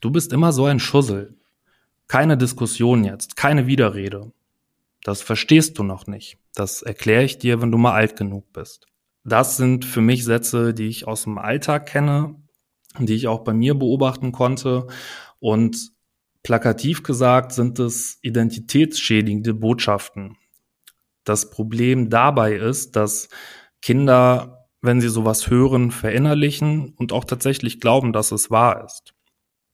Du 0.00 0.10
bist 0.10 0.32
immer 0.32 0.52
so 0.52 0.64
ein 0.66 0.80
Schussel. 0.80 1.36
Keine 2.08 2.36
Diskussion 2.36 3.04
jetzt, 3.04 3.36
keine 3.36 3.68
Widerrede. 3.68 4.32
Das 5.02 5.22
verstehst 5.22 5.78
du 5.78 5.82
noch 5.82 6.06
nicht. 6.06 6.38
Das 6.54 6.82
erkläre 6.82 7.24
ich 7.24 7.38
dir, 7.38 7.60
wenn 7.60 7.72
du 7.72 7.78
mal 7.78 7.92
alt 7.94 8.16
genug 8.16 8.52
bist. 8.52 8.86
Das 9.24 9.56
sind 9.56 9.84
für 9.84 10.00
mich 10.00 10.24
Sätze, 10.24 10.74
die 10.74 10.88
ich 10.88 11.06
aus 11.06 11.24
dem 11.24 11.38
Alltag 11.38 11.86
kenne, 11.86 12.36
die 12.98 13.14
ich 13.14 13.28
auch 13.28 13.40
bei 13.40 13.52
mir 13.52 13.74
beobachten 13.74 14.32
konnte. 14.32 14.86
Und 15.38 15.92
plakativ 16.42 17.02
gesagt 17.02 17.52
sind 17.52 17.78
es 17.78 18.18
identitätsschädigende 18.22 19.54
Botschaften. 19.54 20.36
Das 21.24 21.50
Problem 21.50 22.10
dabei 22.10 22.54
ist, 22.54 22.96
dass 22.96 23.28
Kinder, 23.80 24.68
wenn 24.80 25.00
sie 25.00 25.08
sowas 25.08 25.48
hören, 25.48 25.90
verinnerlichen 25.90 26.94
und 26.96 27.12
auch 27.12 27.24
tatsächlich 27.24 27.80
glauben, 27.80 28.12
dass 28.12 28.32
es 28.32 28.50
wahr 28.50 28.84
ist. 28.84 29.14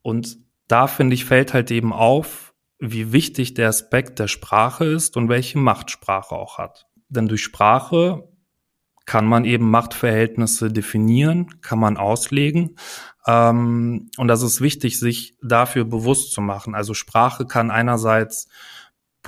Und 0.03 0.39
da 0.69 0.87
finde 0.87 1.15
ich, 1.15 1.25
fällt 1.25 1.55
halt 1.55 1.71
eben 1.71 1.93
auf, 1.95 2.48
wie 2.79 3.13
wichtig 3.13 3.55
der 3.55 3.69
Aspekt 3.69 4.19
der 4.19 4.29
Sprache 4.29 4.85
ist 4.85 5.17
und 5.17 5.29
welche 5.29 5.59
Macht 5.59 5.91
Sprache 5.91 6.35
auch 6.35 6.59
hat. 6.59 6.87
Denn 7.09 7.27
durch 7.29 7.43
Sprache 7.43 8.29
kann 9.05 9.27
man 9.27 9.47
eben 9.47 9.71
Machtverhältnisse 9.71 10.71
definieren, 10.71 11.63
kann 11.63 11.79
man 11.79 11.97
auslegen. 11.97 12.77
Ähm, 13.27 14.11
und 14.19 14.29
das 14.29 14.43
ist 14.43 14.61
wichtig, 14.61 15.01
sich 15.01 15.37
dafür 15.43 15.87
bewusst 15.87 16.33
zu 16.33 16.43
machen. 16.43 16.75
Also 16.75 16.93
Sprache 16.93 17.47
kann 17.47 17.71
einerseits 17.71 18.49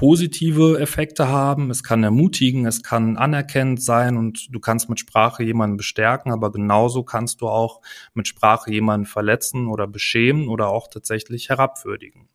positive 0.00 0.80
Effekte 0.80 1.28
haben, 1.28 1.70
es 1.70 1.82
kann 1.82 2.02
ermutigen, 2.02 2.64
es 2.64 2.82
kann 2.82 3.18
anerkennend 3.18 3.82
sein 3.82 4.16
und 4.16 4.46
du 4.50 4.58
kannst 4.58 4.88
mit 4.88 4.98
Sprache 4.98 5.42
jemanden 5.42 5.76
bestärken, 5.76 6.32
aber 6.32 6.50
genauso 6.50 7.02
kannst 7.02 7.42
du 7.42 7.48
auch 7.48 7.82
mit 8.14 8.26
Sprache 8.26 8.72
jemanden 8.72 9.04
verletzen 9.04 9.68
oder 9.68 9.86
beschämen 9.86 10.48
oder 10.48 10.68
auch 10.68 10.88
tatsächlich 10.88 11.50
herabwürdigen. 11.50 12.30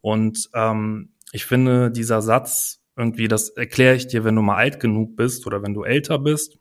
Und 0.00 0.48
ähm, 0.54 1.08
ich 1.32 1.44
finde, 1.44 1.90
dieser 1.90 2.22
Satz, 2.22 2.84
irgendwie, 2.96 3.26
das 3.26 3.48
erkläre 3.48 3.96
ich 3.96 4.06
dir, 4.06 4.22
wenn 4.22 4.36
du 4.36 4.42
mal 4.42 4.58
alt 4.58 4.78
genug 4.78 5.16
bist 5.16 5.44
oder 5.48 5.60
wenn 5.60 5.74
du 5.74 5.82
älter 5.82 6.20
bist, 6.20 6.56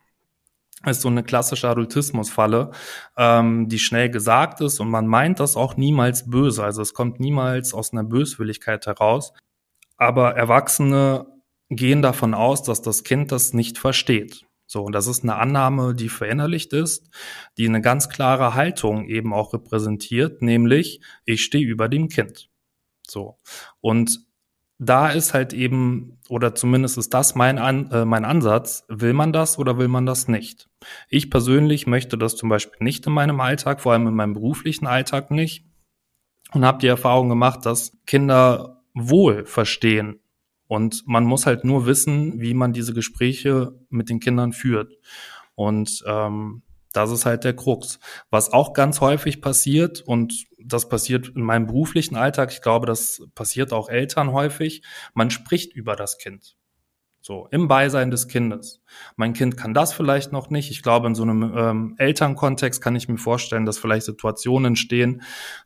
ist 0.88 1.01
so 1.01 1.08
eine 1.08 1.21
klassische 1.21 1.69
Adultismusfalle, 1.69 2.71
ähm, 3.15 3.69
die 3.69 3.77
schnell 3.77 4.10
gesagt 4.10 4.60
ist 4.62 4.80
und 4.80 4.89
man 4.89 5.06
meint 5.06 5.39
das 5.39 5.56
auch 5.56 5.77
niemals 5.77 6.32
böse. 6.32 6.63
Also 6.63 6.82
es 6.82 6.95
kommt 6.95 7.19
niemals 7.19 7.75
aus 7.75 7.93
einer 7.93 8.04
Böswilligkeit 8.04 8.88
heraus. 8.88 9.34
Aber 10.01 10.35
Erwachsene 10.35 11.27
gehen 11.69 12.01
davon 12.01 12.33
aus, 12.33 12.63
dass 12.63 12.81
das 12.81 13.03
Kind 13.03 13.31
das 13.31 13.53
nicht 13.53 13.77
versteht. 13.77 14.47
So, 14.65 14.81
und 14.81 14.93
das 14.93 15.05
ist 15.05 15.21
eine 15.21 15.35
Annahme, 15.35 15.93
die 15.93 16.09
verinnerlicht 16.09 16.73
ist, 16.73 17.11
die 17.59 17.67
eine 17.67 17.81
ganz 17.81 18.09
klare 18.09 18.55
Haltung 18.55 19.05
eben 19.05 19.31
auch 19.31 19.53
repräsentiert, 19.53 20.41
nämlich 20.41 21.01
ich 21.23 21.43
stehe 21.43 21.67
über 21.67 21.87
dem 21.87 22.09
Kind. 22.09 22.49
So. 23.07 23.37
Und 23.79 24.25
da 24.79 25.09
ist 25.09 25.35
halt 25.35 25.53
eben, 25.53 26.17
oder 26.29 26.55
zumindest 26.55 26.97
ist 26.97 27.13
das 27.13 27.35
mein, 27.35 27.59
An, 27.59 27.91
äh, 27.91 28.03
mein 28.03 28.25
Ansatz, 28.25 28.85
will 28.87 29.13
man 29.13 29.31
das 29.31 29.59
oder 29.59 29.77
will 29.77 29.87
man 29.87 30.07
das 30.07 30.27
nicht? 30.27 30.67
Ich 31.09 31.29
persönlich 31.29 31.85
möchte 31.85 32.17
das 32.17 32.35
zum 32.37 32.49
Beispiel 32.49 32.79
nicht 32.79 33.05
in 33.05 33.13
meinem 33.13 33.39
Alltag, 33.39 33.81
vor 33.81 33.91
allem 33.91 34.07
in 34.07 34.15
meinem 34.15 34.33
beruflichen 34.33 34.87
Alltag 34.87 35.29
nicht. 35.29 35.63
Und 36.53 36.65
habe 36.65 36.79
die 36.79 36.87
Erfahrung 36.87 37.29
gemacht, 37.29 37.67
dass 37.67 37.95
Kinder 38.07 38.81
wohl 38.93 39.45
verstehen. 39.45 40.19
Und 40.67 41.04
man 41.06 41.25
muss 41.25 41.45
halt 41.45 41.65
nur 41.65 41.86
wissen, 41.86 42.39
wie 42.39 42.54
man 42.54 42.73
diese 42.73 42.93
Gespräche 42.93 43.73
mit 43.89 44.10
den 44.10 44.19
Kindern 44.19 44.54
führt. 44.54 44.93
Und 45.56 46.04
ähm, 46.08 46.63
das 46.93 47.12
ist 47.12 47.25
halt 47.25 47.43
der 47.43 47.56
Krux. 47.56 47.99
Was 48.30 48.51
auch 48.51 48.73
ganz 48.73 49.01
häufig 49.01 49.41
passiert, 49.41 50.01
und 50.01 50.45
das 50.63 50.89
passiert 50.89 51.30
in 51.36 51.41
meinem 51.41 51.67
beruflichen 51.67 52.15
Alltag, 52.15 52.51
ich 52.51 52.62
glaube, 52.62 52.86
das 52.86 53.21
passiert 53.36 53.73
auch 53.73 53.89
Eltern 53.89 54.32
häufig, 54.32 54.84
man 55.13 55.30
spricht 55.30 55.73
über 55.73 55.95
das 55.95 56.17
Kind. 56.17 56.56
So, 57.23 57.47
im 57.51 57.67
Beisein 57.67 58.10
des 58.10 58.27
Kindes. 58.27 58.82
Mein 59.15 59.34
Kind 59.34 59.56
kann 59.56 59.75
das 59.75 59.93
vielleicht 59.93 60.32
noch 60.32 60.49
nicht. 60.49 60.71
Ich 60.71 60.82
glaube, 60.82 61.06
in 61.06 61.13
so 61.13 61.21
einem 61.21 61.54
ähm, 61.56 61.95
Elternkontext 61.99 62.82
kann 62.82 62.95
ich 62.95 63.08
mir 63.08 63.19
vorstellen, 63.19 63.65
dass 63.65 63.77
vielleicht 63.77 64.08
Situationen 64.08 64.71
entstehen, 64.71 65.21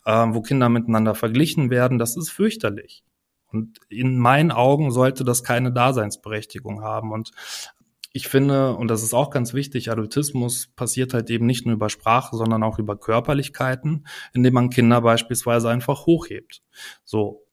ähm, 0.06 0.36
wo 0.36 0.42
Kinder 0.42 0.68
miteinander 0.68 1.16
verglichen 1.16 1.70
werden. 1.70 1.98
Das 1.98 2.18
ist 2.18 2.30
fürchterlich. 2.30 3.06
Und 3.56 3.80
in 3.90 4.18
meinen 4.18 4.52
Augen 4.52 4.92
sollte 4.92 5.24
das 5.24 5.44
keine 5.44 5.72
Daseinsberechtigung 5.72 6.82
haben. 6.82 7.12
Und 7.12 7.32
ich 8.16 8.30
finde, 8.30 8.76
und 8.76 8.88
das 8.88 9.04
ist 9.04 9.14
auch 9.14 9.30
ganz 9.30 9.54
wichtig, 9.54 9.92
Adultismus 9.92 10.68
passiert 10.68 11.14
halt 11.14 11.30
eben 11.30 11.46
nicht 11.46 11.66
nur 11.66 11.76
über 11.76 11.90
Sprache, 11.90 12.38
sondern 12.38 12.64
auch 12.64 12.80
über 12.80 12.96
Körperlichkeiten, 12.96 14.08
indem 14.34 14.54
man 14.54 14.70
Kinder 14.70 15.02
beispielsweise 15.02 15.70
einfach 15.70 16.06
hochhebt. 16.06 16.64
So. 17.04 17.44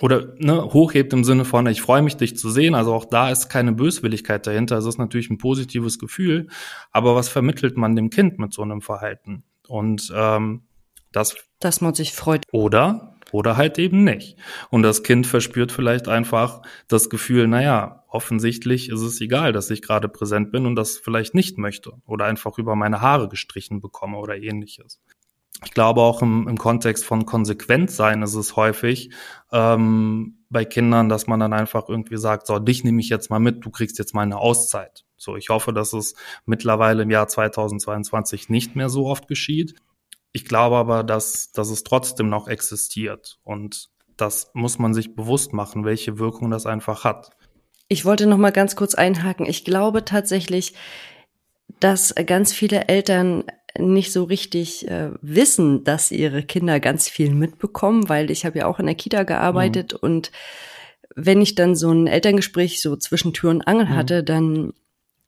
Oder 0.00 0.34
ne, 0.38 0.72
hochhebt 0.72 1.12
im 1.12 1.24
Sinne 1.24 1.44
von, 1.44 1.66
ich 1.66 1.82
freue 1.82 2.02
mich, 2.02 2.16
dich 2.16 2.36
zu 2.36 2.48
sehen. 2.48 2.76
Also 2.76 2.94
auch 2.94 3.04
da 3.04 3.28
ist 3.28 3.48
keine 3.48 3.72
Böswilligkeit 3.72 4.46
dahinter. 4.46 4.78
Es 4.78 4.86
ist 4.86 4.98
natürlich 4.98 5.30
ein 5.30 5.38
positives 5.38 5.98
Gefühl. 5.98 6.46
Aber 6.92 7.16
was 7.16 7.28
vermittelt 7.28 7.76
man 7.76 7.96
dem 7.96 8.10
Kind 8.10 8.38
mit 8.38 8.52
so 8.52 8.62
einem 8.62 8.82
Verhalten? 8.82 9.42
Und 9.66 10.12
ähm, 10.14 10.62
das. 11.10 11.36
Dass 11.58 11.80
man 11.80 11.94
sich 11.94 12.12
freut. 12.12 12.44
Oder 12.52 13.13
oder 13.34 13.56
halt 13.56 13.80
eben 13.80 14.04
nicht. 14.04 14.36
Und 14.70 14.82
das 14.82 15.02
Kind 15.02 15.26
verspürt 15.26 15.72
vielleicht 15.72 16.06
einfach 16.06 16.62
das 16.86 17.10
Gefühl, 17.10 17.48
naja, 17.48 18.04
offensichtlich 18.08 18.88
ist 18.90 19.00
es 19.00 19.20
egal, 19.20 19.52
dass 19.52 19.70
ich 19.70 19.82
gerade 19.82 20.08
präsent 20.08 20.52
bin 20.52 20.66
und 20.66 20.76
das 20.76 20.98
vielleicht 20.98 21.34
nicht 21.34 21.58
möchte 21.58 21.94
oder 22.06 22.26
einfach 22.26 22.58
über 22.58 22.76
meine 22.76 23.00
Haare 23.00 23.28
gestrichen 23.28 23.80
bekomme 23.80 24.18
oder 24.18 24.36
ähnliches. 24.36 25.00
ich 25.64 25.72
glaube 25.72 26.00
auch 26.02 26.22
im, 26.22 26.46
im 26.46 26.58
Kontext 26.58 27.04
von 27.04 27.26
konsequent 27.26 27.90
sein 27.90 28.22
ist 28.22 28.36
es 28.36 28.54
häufig 28.54 29.10
ähm, 29.50 30.44
bei 30.48 30.64
Kindern, 30.64 31.08
dass 31.08 31.26
man 31.26 31.40
dann 31.40 31.52
einfach 31.52 31.88
irgendwie 31.88 32.18
sagt, 32.18 32.46
so, 32.46 32.60
dich 32.60 32.84
nehme 32.84 33.00
ich 33.00 33.08
jetzt 33.08 33.30
mal 33.30 33.40
mit, 33.40 33.64
du 33.64 33.70
kriegst 33.70 33.98
jetzt 33.98 34.14
mal 34.14 34.22
eine 34.22 34.38
Auszeit. 34.38 35.04
So, 35.16 35.36
ich 35.36 35.48
hoffe, 35.48 35.72
dass 35.72 35.92
es 35.92 36.14
mittlerweile 36.46 37.02
im 37.02 37.10
Jahr 37.10 37.26
2022 37.26 38.48
nicht 38.48 38.76
mehr 38.76 38.88
so 38.88 39.06
oft 39.06 39.26
geschieht. 39.26 39.74
Ich 40.36 40.44
glaube 40.44 40.76
aber, 40.76 41.04
dass, 41.04 41.52
dass 41.52 41.70
es 41.70 41.84
trotzdem 41.84 42.28
noch 42.28 42.48
existiert 42.48 43.38
und 43.44 43.88
das 44.16 44.50
muss 44.52 44.80
man 44.80 44.92
sich 44.92 45.14
bewusst 45.14 45.52
machen, 45.52 45.84
welche 45.84 46.18
Wirkung 46.18 46.50
das 46.50 46.66
einfach 46.66 47.04
hat. 47.04 47.30
Ich 47.86 48.04
wollte 48.04 48.26
noch 48.26 48.36
mal 48.36 48.50
ganz 48.50 48.74
kurz 48.74 48.96
einhaken. 48.96 49.46
Ich 49.46 49.64
glaube 49.64 50.04
tatsächlich, 50.04 50.74
dass 51.78 52.12
ganz 52.26 52.52
viele 52.52 52.88
Eltern 52.88 53.44
nicht 53.78 54.12
so 54.12 54.24
richtig 54.24 54.88
äh, 54.88 55.10
wissen, 55.22 55.84
dass 55.84 56.10
ihre 56.10 56.42
Kinder 56.42 56.80
ganz 56.80 57.08
viel 57.08 57.32
mitbekommen, 57.32 58.08
weil 58.08 58.28
ich 58.32 58.44
habe 58.44 58.58
ja 58.58 58.66
auch 58.66 58.80
in 58.80 58.86
der 58.86 58.96
Kita 58.96 59.22
gearbeitet 59.22 59.92
mhm. 59.92 59.98
und 60.00 60.32
wenn 61.14 61.40
ich 61.40 61.54
dann 61.54 61.76
so 61.76 61.92
ein 61.92 62.08
Elterngespräch 62.08 62.82
so 62.82 62.96
zwischen 62.96 63.32
Tür 63.32 63.50
und 63.50 63.68
Angel 63.68 63.86
mhm. 63.86 63.94
hatte, 63.94 64.24
dann 64.24 64.72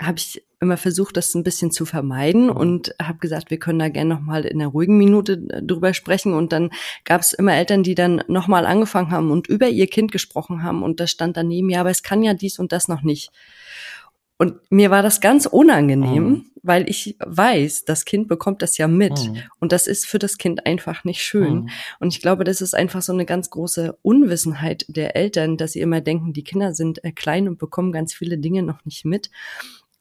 habe 0.03 0.19
ich 0.19 0.43
immer 0.61 0.77
versucht, 0.77 1.17
das 1.17 1.35
ein 1.35 1.43
bisschen 1.43 1.71
zu 1.71 1.85
vermeiden 1.85 2.45
mhm. 2.45 2.57
und 2.57 2.95
habe 3.01 3.19
gesagt, 3.19 3.51
wir 3.51 3.59
können 3.59 3.79
da 3.79 3.89
gerne 3.89 4.15
noch 4.15 4.21
mal 4.21 4.45
in 4.45 4.61
einer 4.61 4.71
ruhigen 4.71 4.97
Minute 4.97 5.47
äh, 5.51 5.63
drüber 5.63 5.93
sprechen. 5.93 6.33
Und 6.33 6.53
dann 6.53 6.71
gab 7.05 7.21
es 7.21 7.33
immer 7.33 7.55
Eltern, 7.55 7.83
die 7.83 7.95
dann 7.95 8.23
noch 8.29 8.49
mal 8.49 8.67
angefangen 8.67 9.11
haben 9.11 9.31
und 9.31 9.47
über 9.47 9.69
ihr 9.69 9.87
Kind 9.87 10.13
gesprochen 10.13 10.63
haben. 10.63 10.83
Und 10.83 11.01
da 11.01 11.07
stand 11.07 11.37
daneben, 11.37 11.69
ja, 11.69 11.81
aber 11.81 11.91
es 11.91 12.03
kann 12.03 12.23
ja 12.23 12.35
dies 12.35 12.59
und 12.59 12.73
das 12.73 12.89
noch 12.89 13.03
nicht. 13.03 13.31
Und 14.39 14.57
mir 14.71 14.91
war 14.91 15.03
das 15.03 15.23
ganz 15.23 15.47
unangenehm, 15.47 16.29
mhm. 16.29 16.45
weil 16.63 16.91
ich 16.91 17.17
weiß, 17.25 17.85
das 17.87 18.05
Kind 18.05 18.29
bekommt 18.29 18.61
das 18.61 18.77
ja 18.77 18.87
mit. 18.87 19.13
Mhm. 19.13 19.43
Und 19.61 19.73
das 19.73 19.87
ist 19.87 20.07
für 20.07 20.19
das 20.19 20.37
Kind 20.37 20.67
einfach 20.67 21.05
nicht 21.05 21.23
schön. 21.23 21.55
Mhm. 21.55 21.69
Und 22.01 22.09
ich 22.09 22.21
glaube, 22.21 22.45
das 22.45 22.61
ist 22.61 22.75
einfach 22.75 23.01
so 23.01 23.13
eine 23.13 23.25
ganz 23.25 23.49
große 23.49 23.97
Unwissenheit 24.03 24.85
der 24.89 25.17
Eltern, 25.17 25.57
dass 25.57 25.73
sie 25.73 25.81
immer 25.81 26.03
denken, 26.03 26.35
die 26.35 26.45
Kinder 26.45 26.75
sind 26.75 27.03
äh, 27.03 27.13
klein 27.13 27.49
und 27.49 27.59
bekommen 27.59 27.93
ganz 27.93 28.13
viele 28.13 28.37
Dinge 28.37 28.63
noch 28.63 28.85
nicht 28.85 29.07
mit. 29.07 29.31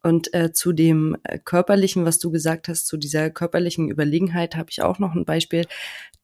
Und 0.06 0.36
äh, 0.36 0.54
zu 0.54 0.72
dem 0.72 1.18
äh, 1.24 1.40
körperlichen, 1.40 2.06
was 2.06 2.20
du 2.20 2.30
gesagt 2.30 2.68
hast, 2.68 2.86
zu 2.86 2.96
dieser 2.96 3.32
körperlichen 3.32 3.90
Überlegenheit 3.90 4.56
habe 4.56 4.70
ich 4.70 4.84
auch 4.84 5.00
noch 5.00 5.16
ein 5.16 5.26
Beispiel. 5.26 5.66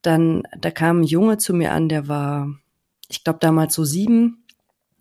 Dann, 0.03 0.43
da 0.55 0.69
kam 0.69 1.01
ein 1.01 1.03
Junge 1.03 1.39
zu 1.39 1.55
mir 1.55 1.71
an, 1.71 1.89
der 1.89 2.07
war, 2.07 2.47
ich 3.09 3.23
glaube 3.23 3.39
damals 3.41 3.73
so 3.73 3.83
sieben 3.83 4.45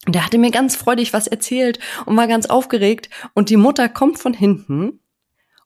und 0.06 0.14
der 0.14 0.24
hatte 0.24 0.38
mir 0.38 0.50
ganz 0.50 0.76
freudig 0.76 1.12
was 1.12 1.26
erzählt 1.26 1.78
und 2.06 2.16
war 2.16 2.26
ganz 2.26 2.46
aufgeregt. 2.46 3.10
Und 3.34 3.50
die 3.50 3.58
Mutter 3.58 3.90
kommt 3.90 4.18
von 4.18 4.32
hinten 4.32 5.00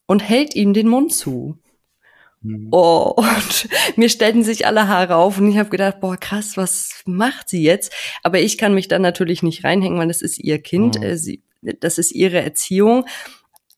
und 0.07 0.29
hält 0.29 0.57
ihm 0.57 0.75
den 0.75 0.89
Mund 0.89 1.15
zu. 1.15 1.57
Mhm. 2.43 2.67
Oh, 2.73 3.15
und 3.17 3.69
mir 3.97 4.09
stellten 4.09 4.43
sich 4.43 4.67
alle 4.67 4.89
Haare 4.89 5.15
auf 5.15 5.39
und 5.39 5.49
ich 5.49 5.57
habe 5.57 5.71
gedacht, 5.71 6.01
boah, 6.01 6.17
krass, 6.17 6.57
was 6.57 7.03
macht 7.07 7.49
sie 7.49 7.63
jetzt? 7.63 7.93
Aber 8.25 8.41
ich 8.41 8.59
kann 8.59 8.75
mich 8.75 8.89
da 8.89 8.99
natürlich 8.99 9.45
nicht 9.45 9.63
reinhängen, 9.63 10.01
weil 10.01 10.09
das 10.09 10.21
ist 10.21 10.41
ihr 10.41 10.61
Kind, 10.61 10.99
mhm. 10.99 11.17
sie, 11.17 11.45
das 11.81 11.99
ist 11.99 12.13
ihre 12.13 12.43
Erziehung. 12.43 13.07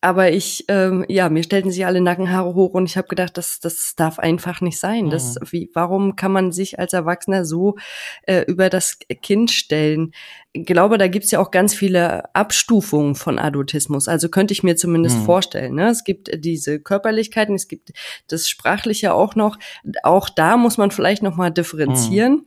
Aber 0.02 0.30
ich, 0.30 0.64
ähm, 0.68 1.04
ja, 1.08 1.28
mir 1.30 1.42
stellten 1.42 1.70
sich 1.70 1.86
alle 1.86 2.00
Nackenhaare 2.00 2.54
hoch 2.54 2.74
und 2.74 2.84
ich 2.84 2.96
habe 2.96 3.08
gedacht, 3.08 3.36
das, 3.38 3.60
das 3.60 3.94
darf 3.96 4.18
einfach 4.18 4.60
nicht 4.60 4.78
sein. 4.78 5.10
Das, 5.10 5.34
mhm. 5.34 5.46
wie, 5.50 5.70
warum 5.74 6.16
kann 6.16 6.32
man 6.32 6.52
sich 6.52 6.78
als 6.78 6.92
Erwachsener 6.92 7.44
so 7.44 7.76
äh, 8.22 8.42
über 8.42 8.68
das 8.68 8.98
Kind 9.22 9.50
stellen? 9.50 10.12
Ich 10.52 10.66
glaube, 10.66 10.98
da 10.98 11.08
gibt's 11.08 11.30
ja 11.30 11.40
auch 11.40 11.50
ganz 11.50 11.74
viele 11.74 12.32
Abstufungen 12.34 13.14
von 13.14 13.38
Adultismus. 13.38 14.06
Also 14.06 14.28
könnte 14.28 14.52
ich 14.52 14.62
mir 14.62 14.76
zumindest 14.76 15.18
mhm. 15.18 15.24
vorstellen. 15.24 15.74
Ne? 15.74 15.88
Es 15.88 16.04
gibt 16.04 16.30
diese 16.44 16.78
Körperlichkeiten, 16.78 17.54
es 17.54 17.66
gibt 17.66 17.92
das 18.28 18.48
Sprachliche 18.48 19.14
auch 19.14 19.34
noch. 19.34 19.58
Auch 20.02 20.28
da 20.28 20.56
muss 20.56 20.76
man 20.76 20.90
vielleicht 20.90 21.22
noch 21.22 21.36
mal 21.36 21.50
differenzieren. 21.50 22.32
Mhm. 22.32 22.46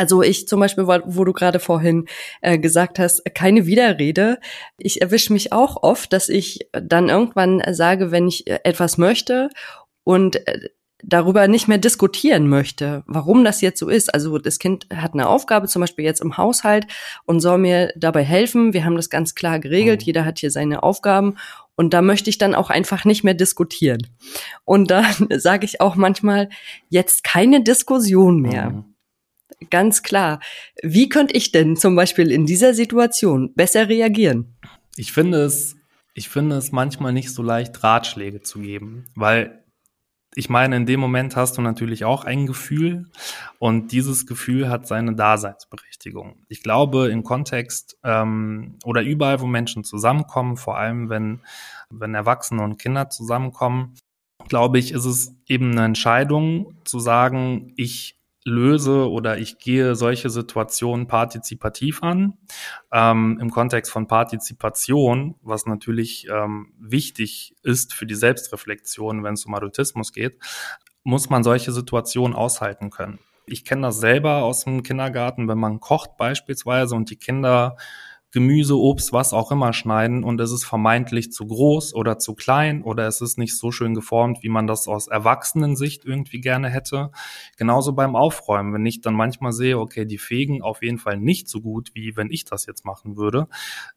Also 0.00 0.22
ich 0.22 0.48
zum 0.48 0.60
Beispiel, 0.60 0.86
wo 0.86 1.24
du 1.24 1.34
gerade 1.34 1.60
vorhin 1.60 2.06
äh, 2.40 2.58
gesagt 2.58 2.98
hast, 2.98 3.22
keine 3.34 3.66
Widerrede. 3.66 4.38
Ich 4.78 5.02
erwische 5.02 5.30
mich 5.30 5.52
auch 5.52 5.82
oft, 5.82 6.14
dass 6.14 6.30
ich 6.30 6.70
dann 6.72 7.10
irgendwann 7.10 7.62
sage, 7.72 8.10
wenn 8.10 8.26
ich 8.26 8.46
äh, 8.46 8.60
etwas 8.64 8.96
möchte 8.96 9.50
und 10.02 10.36
äh, 10.48 10.70
darüber 11.04 11.48
nicht 11.48 11.68
mehr 11.68 11.76
diskutieren 11.76 12.48
möchte, 12.48 13.04
warum 13.06 13.44
das 13.44 13.60
jetzt 13.60 13.78
so 13.78 13.90
ist. 13.90 14.14
Also 14.14 14.38
das 14.38 14.58
Kind 14.58 14.86
hat 14.90 15.12
eine 15.12 15.28
Aufgabe, 15.28 15.68
zum 15.68 15.80
Beispiel 15.80 16.06
jetzt 16.06 16.22
im 16.22 16.38
Haushalt 16.38 16.86
und 17.26 17.40
soll 17.40 17.58
mir 17.58 17.92
dabei 17.94 18.24
helfen. 18.24 18.72
Wir 18.72 18.86
haben 18.86 18.96
das 18.96 19.10
ganz 19.10 19.34
klar 19.34 19.58
geregelt. 19.58 20.00
Mhm. 20.00 20.06
Jeder 20.06 20.24
hat 20.24 20.38
hier 20.38 20.50
seine 20.50 20.82
Aufgaben 20.82 21.36
und 21.76 21.92
da 21.92 22.00
möchte 22.00 22.30
ich 22.30 22.38
dann 22.38 22.54
auch 22.54 22.70
einfach 22.70 23.04
nicht 23.04 23.22
mehr 23.22 23.34
diskutieren. 23.34 24.06
Und 24.64 24.90
dann 24.90 25.28
sage 25.36 25.66
ich 25.66 25.82
auch 25.82 25.94
manchmal, 25.94 26.48
jetzt 26.88 27.22
keine 27.22 27.62
Diskussion 27.62 28.40
mehr. 28.40 28.70
Mhm 28.70 28.90
ganz 29.70 30.02
klar. 30.02 30.40
Wie 30.82 31.08
könnte 31.08 31.36
ich 31.36 31.52
denn 31.52 31.76
zum 31.76 31.96
Beispiel 31.96 32.30
in 32.30 32.46
dieser 32.46 32.74
Situation 32.74 33.52
besser 33.54 33.88
reagieren? 33.88 34.56
Ich 34.96 35.12
finde 35.12 35.42
es, 35.42 35.76
ich 36.14 36.28
finde 36.28 36.56
es 36.56 36.72
manchmal 36.72 37.12
nicht 37.12 37.32
so 37.32 37.42
leicht, 37.42 37.82
Ratschläge 37.82 38.42
zu 38.42 38.60
geben, 38.60 39.06
weil 39.14 39.60
ich 40.36 40.48
meine, 40.48 40.76
in 40.76 40.86
dem 40.86 41.00
Moment 41.00 41.34
hast 41.34 41.58
du 41.58 41.62
natürlich 41.62 42.04
auch 42.04 42.24
ein 42.24 42.46
Gefühl 42.46 43.06
und 43.58 43.90
dieses 43.90 44.26
Gefühl 44.26 44.68
hat 44.68 44.86
seine 44.86 45.14
Daseinsberechtigung. 45.14 46.36
Ich 46.48 46.62
glaube, 46.62 47.08
im 47.08 47.24
Kontext 47.24 47.98
ähm, 48.04 48.78
oder 48.84 49.02
überall, 49.02 49.40
wo 49.40 49.46
Menschen 49.46 49.82
zusammenkommen, 49.82 50.56
vor 50.56 50.78
allem 50.78 51.08
wenn, 51.08 51.40
wenn 51.90 52.14
Erwachsene 52.14 52.62
und 52.62 52.78
Kinder 52.78 53.10
zusammenkommen, 53.10 53.94
glaube 54.48 54.78
ich, 54.78 54.92
ist 54.92 55.04
es 55.04 55.34
eben 55.46 55.72
eine 55.72 55.84
Entscheidung 55.84 56.74
zu 56.84 57.00
sagen, 57.00 57.72
ich 57.76 58.19
löse 58.44 59.10
oder 59.10 59.38
ich 59.38 59.58
gehe 59.58 59.94
solche 59.94 60.30
Situationen 60.30 61.06
partizipativ 61.06 62.02
an. 62.02 62.38
Ähm, 62.92 63.38
Im 63.40 63.50
Kontext 63.50 63.92
von 63.92 64.06
Partizipation, 64.06 65.36
was 65.42 65.66
natürlich 65.66 66.26
ähm, 66.30 66.72
wichtig 66.78 67.54
ist 67.62 67.92
für 67.94 68.06
die 68.06 68.14
Selbstreflexion, 68.14 69.22
wenn 69.22 69.34
es 69.34 69.44
um 69.44 69.54
Adultismus 69.54 70.12
geht, 70.12 70.38
muss 71.02 71.30
man 71.30 71.42
solche 71.42 71.72
Situationen 71.72 72.34
aushalten 72.36 72.90
können. 72.90 73.18
Ich 73.46 73.64
kenne 73.64 73.82
das 73.82 73.98
selber 73.98 74.42
aus 74.44 74.64
dem 74.64 74.82
Kindergarten, 74.82 75.48
wenn 75.48 75.58
man 75.58 75.80
kocht 75.80 76.16
beispielsweise 76.16 76.94
und 76.94 77.10
die 77.10 77.16
Kinder 77.16 77.76
Gemüse, 78.32 78.78
Obst, 78.78 79.12
was 79.12 79.32
auch 79.32 79.50
immer 79.50 79.72
schneiden 79.72 80.22
und 80.22 80.40
es 80.40 80.52
ist 80.52 80.64
vermeintlich 80.64 81.32
zu 81.32 81.46
groß 81.46 81.94
oder 81.94 82.18
zu 82.18 82.34
klein 82.34 82.82
oder 82.82 83.06
es 83.06 83.20
ist 83.20 83.38
nicht 83.38 83.58
so 83.58 83.72
schön 83.72 83.94
geformt, 83.94 84.42
wie 84.42 84.48
man 84.48 84.68
das 84.68 84.86
aus 84.86 85.08
Erwachsenensicht 85.08 86.04
irgendwie 86.04 86.40
gerne 86.40 86.68
hätte. 86.68 87.10
Genauso 87.56 87.92
beim 87.92 88.14
Aufräumen, 88.14 88.72
wenn 88.72 88.86
ich 88.86 89.00
dann 89.00 89.14
manchmal 89.14 89.52
sehe, 89.52 89.78
okay, 89.78 90.04
die 90.04 90.18
fegen 90.18 90.62
auf 90.62 90.82
jeden 90.82 90.98
Fall 90.98 91.16
nicht 91.16 91.48
so 91.48 91.60
gut, 91.60 91.90
wie 91.94 92.16
wenn 92.16 92.30
ich 92.30 92.44
das 92.44 92.66
jetzt 92.66 92.84
machen 92.84 93.16
würde, 93.16 93.48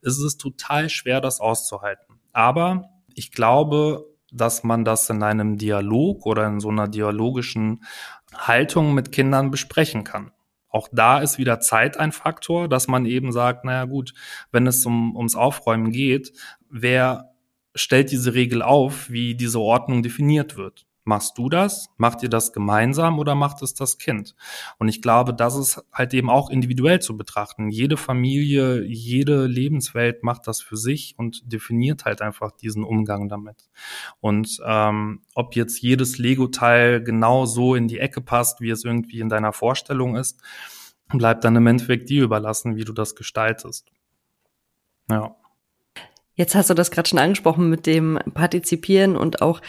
ist 0.01 0.19
es 0.19 0.37
total 0.37 0.89
schwer, 0.89 1.21
das 1.21 1.39
auszuhalten. 1.39 2.19
Aber 2.31 2.89
ich 3.13 3.31
glaube, 3.31 4.05
dass 4.33 4.63
man 4.63 4.83
das 4.83 5.09
in 5.09 5.21
einem 5.21 5.57
Dialog 5.57 6.25
oder 6.25 6.47
in 6.47 6.59
so 6.59 6.69
einer 6.69 6.87
dialogischen 6.87 7.83
Haltung 8.35 8.93
mit 8.95 9.11
Kindern 9.11 9.51
besprechen 9.51 10.03
kann. 10.03 10.31
Auch 10.73 10.89
da 10.91 11.19
ist 11.19 11.37
wieder 11.37 11.59
Zeit 11.59 11.97
ein 11.97 12.11
Faktor, 12.11 12.67
dass 12.67 12.87
man 12.87 13.05
eben 13.05 13.31
sagt, 13.31 13.63
naja 13.63 13.85
gut, 13.85 14.15
wenn 14.51 14.65
es 14.65 14.83
um, 14.87 15.15
ums 15.15 15.35
Aufräumen 15.35 15.91
geht, 15.91 16.33
wer 16.67 17.29
stellt 17.75 18.11
diese 18.11 18.33
Regel 18.33 18.63
auf, 18.63 19.11
wie 19.11 19.35
diese 19.35 19.59
Ordnung 19.59 20.01
definiert 20.01 20.57
wird? 20.57 20.87
Machst 21.05 21.37
du 21.37 21.49
das? 21.49 21.89
Macht 21.97 22.23
ihr 22.23 22.29
das 22.29 22.53
gemeinsam 22.53 23.19
oder 23.19 23.35
macht 23.35 23.61
es 23.61 23.73
das 23.73 23.97
Kind? 23.97 24.35
Und 24.79 24.87
ich 24.87 25.01
glaube, 25.01 25.33
das 25.33 25.55
ist 25.55 25.83
halt 25.91 26.13
eben 26.13 26.29
auch 26.29 26.49
individuell 26.49 27.01
zu 27.01 27.17
betrachten. 27.17 27.69
Jede 27.69 27.97
Familie, 27.97 28.83
jede 28.83 29.45
Lebenswelt 29.45 30.23
macht 30.23 30.47
das 30.47 30.61
für 30.61 30.77
sich 30.77 31.15
und 31.17 31.51
definiert 31.51 32.05
halt 32.05 32.21
einfach 32.21 32.51
diesen 32.51 32.85
Umgang 32.85 33.27
damit. 33.27 33.69
Und 34.21 34.59
ähm, 34.65 35.23
ob 35.35 35.55
jetzt 35.55 35.81
jedes 35.81 36.17
Lego-Teil 36.17 37.03
genau 37.03 37.45
so 37.45 37.75
in 37.75 37.89
die 37.89 37.99
Ecke 37.99 38.21
passt, 38.21 38.61
wie 38.61 38.69
es 38.69 38.85
irgendwie 38.85 39.19
in 39.19 39.27
deiner 39.27 39.51
Vorstellung 39.51 40.15
ist, 40.15 40.41
bleibt 41.09 41.43
dann 41.43 41.57
im 41.57 41.67
Endeffekt 41.67 42.09
dir 42.09 42.23
überlassen, 42.23 42.77
wie 42.77 42.85
du 42.85 42.93
das 42.93 43.15
gestaltest. 43.15 43.91
Ja. 45.09 45.35
Jetzt 46.35 46.55
hast 46.55 46.71
du 46.71 46.73
das 46.73 46.89
gerade 46.89 47.07
schon 47.07 47.19
angesprochen 47.19 47.69
mit 47.69 47.85
dem 47.85 48.17
Partizipieren 48.33 49.15
und 49.15 49.43
auch, 49.43 49.61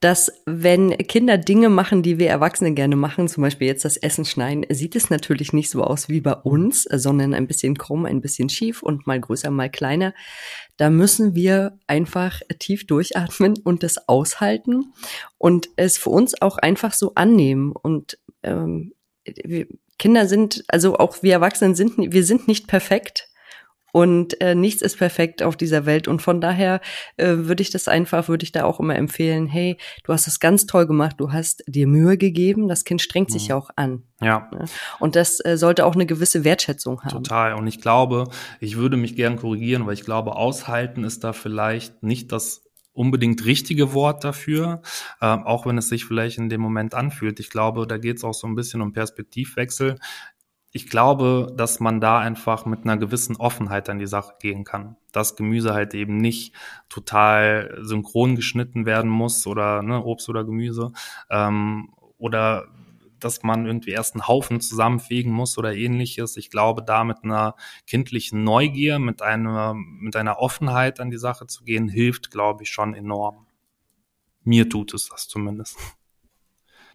dass 0.00 0.32
wenn 0.46 0.96
Kinder 0.98 1.38
Dinge 1.38 1.68
machen, 1.68 2.02
die 2.02 2.18
wir 2.18 2.28
Erwachsene 2.28 2.74
gerne 2.74 2.96
machen, 2.96 3.28
zum 3.28 3.42
Beispiel 3.42 3.68
jetzt 3.68 3.84
das 3.84 3.96
Essen 3.96 4.24
schneiden, 4.24 4.64
sieht 4.68 4.96
es 4.96 5.10
natürlich 5.10 5.52
nicht 5.52 5.70
so 5.70 5.84
aus 5.84 6.08
wie 6.08 6.20
bei 6.20 6.34
uns, 6.34 6.82
sondern 6.84 7.34
ein 7.34 7.46
bisschen 7.46 7.78
krumm, 7.78 8.04
ein 8.04 8.20
bisschen 8.20 8.48
schief 8.48 8.82
und 8.82 9.06
mal 9.06 9.20
größer, 9.20 9.50
mal 9.52 9.70
kleiner. 9.70 10.12
Da 10.76 10.90
müssen 10.90 11.36
wir 11.36 11.78
einfach 11.86 12.40
tief 12.58 12.86
durchatmen 12.86 13.56
und 13.62 13.84
das 13.84 14.08
aushalten 14.08 14.92
und 15.36 15.68
es 15.76 15.98
für 15.98 16.10
uns 16.10 16.40
auch 16.40 16.58
einfach 16.58 16.94
so 16.94 17.12
annehmen. 17.14 17.70
Und 17.72 18.18
ähm, 18.42 18.92
Kinder 19.98 20.26
sind, 20.26 20.64
also 20.68 20.96
auch 20.96 21.22
wir 21.22 21.34
Erwachsenen 21.34 21.76
sind, 21.76 21.94
wir 21.96 22.24
sind 22.24 22.48
nicht 22.48 22.66
perfekt 22.66 23.27
und 23.98 24.40
äh, 24.40 24.54
nichts 24.54 24.80
ist 24.80 24.96
perfekt 24.96 25.42
auf 25.42 25.56
dieser 25.56 25.84
Welt 25.84 26.06
und 26.06 26.22
von 26.22 26.40
daher 26.40 26.80
äh, 27.16 27.34
würde 27.34 27.62
ich 27.62 27.70
das 27.70 27.88
einfach, 27.88 28.28
würde 28.28 28.44
ich 28.44 28.52
da 28.52 28.62
auch 28.62 28.78
immer 28.78 28.94
empfehlen, 28.94 29.48
hey, 29.48 29.76
du 30.04 30.12
hast 30.12 30.28
das 30.28 30.38
ganz 30.38 30.66
toll 30.66 30.86
gemacht, 30.86 31.16
du 31.18 31.32
hast 31.32 31.64
dir 31.66 31.88
Mühe 31.88 32.16
gegeben, 32.16 32.68
das 32.68 32.84
Kind 32.84 33.02
strengt 33.02 33.32
sich 33.32 33.48
ja 33.48 33.56
mhm. 33.56 33.62
auch 33.62 33.70
an. 33.74 34.02
Ja. 34.20 34.48
Ne? 34.52 34.66
Und 35.00 35.16
das 35.16 35.44
äh, 35.44 35.56
sollte 35.56 35.84
auch 35.84 35.96
eine 35.96 36.06
gewisse 36.06 36.44
Wertschätzung 36.44 37.02
haben. 37.02 37.10
Total. 37.10 37.54
Und 37.54 37.66
ich 37.66 37.80
glaube, 37.80 38.28
ich 38.60 38.76
würde 38.76 38.96
mich 38.96 39.16
gern 39.16 39.34
korrigieren, 39.34 39.84
weil 39.84 39.94
ich 39.94 40.04
glaube, 40.04 40.36
aushalten 40.36 41.02
ist 41.02 41.24
da 41.24 41.32
vielleicht 41.32 42.04
nicht 42.04 42.30
das 42.30 42.62
unbedingt 42.92 43.44
richtige 43.46 43.94
Wort 43.94 44.22
dafür, 44.22 44.82
äh, 45.20 45.26
auch 45.26 45.66
wenn 45.66 45.76
es 45.76 45.88
sich 45.88 46.04
vielleicht 46.04 46.38
in 46.38 46.48
dem 46.48 46.60
Moment 46.60 46.94
anfühlt. 46.94 47.40
Ich 47.40 47.50
glaube, 47.50 47.88
da 47.88 47.98
geht 47.98 48.18
es 48.18 48.22
auch 48.22 48.34
so 48.34 48.46
ein 48.46 48.54
bisschen 48.54 48.80
um 48.80 48.92
Perspektivwechsel. 48.92 49.96
Ich 50.70 50.88
glaube, 50.88 51.52
dass 51.56 51.80
man 51.80 52.00
da 52.00 52.18
einfach 52.18 52.66
mit 52.66 52.84
einer 52.84 52.98
gewissen 52.98 53.36
Offenheit 53.36 53.88
an 53.88 53.98
die 53.98 54.06
Sache 54.06 54.34
gehen 54.40 54.64
kann. 54.64 54.96
Dass 55.12 55.34
Gemüse 55.34 55.72
halt 55.72 55.94
eben 55.94 56.18
nicht 56.18 56.54
total 56.88 57.78
synchron 57.80 58.36
geschnitten 58.36 58.84
werden 58.84 59.10
muss 59.10 59.46
oder 59.46 59.82
ne, 59.82 60.04
Obst 60.04 60.28
oder 60.28 60.44
Gemüse. 60.44 60.92
Ähm, 61.30 61.88
oder 62.18 62.68
dass 63.20 63.42
man 63.42 63.66
irgendwie 63.66 63.90
erst 63.90 64.14
einen 64.14 64.28
Haufen 64.28 64.60
zusammenfegen 64.60 65.32
muss 65.32 65.58
oder 65.58 65.74
ähnliches. 65.74 66.36
Ich 66.36 66.50
glaube, 66.50 66.82
da 66.82 67.04
mit 67.04 67.24
einer 67.24 67.54
kindlichen 67.86 68.44
Neugier, 68.44 68.98
mit 68.98 69.22
einer, 69.22 69.74
mit 69.74 70.16
einer 70.16 70.38
Offenheit 70.38 71.00
an 71.00 71.10
die 71.10 71.18
Sache 71.18 71.46
zu 71.46 71.64
gehen, 71.64 71.88
hilft, 71.88 72.30
glaube 72.30 72.62
ich, 72.62 72.70
schon 72.70 72.94
enorm. 72.94 73.46
Mir 74.44 74.68
tut 74.68 74.94
es 74.94 75.08
das 75.08 75.28
zumindest. 75.28 75.76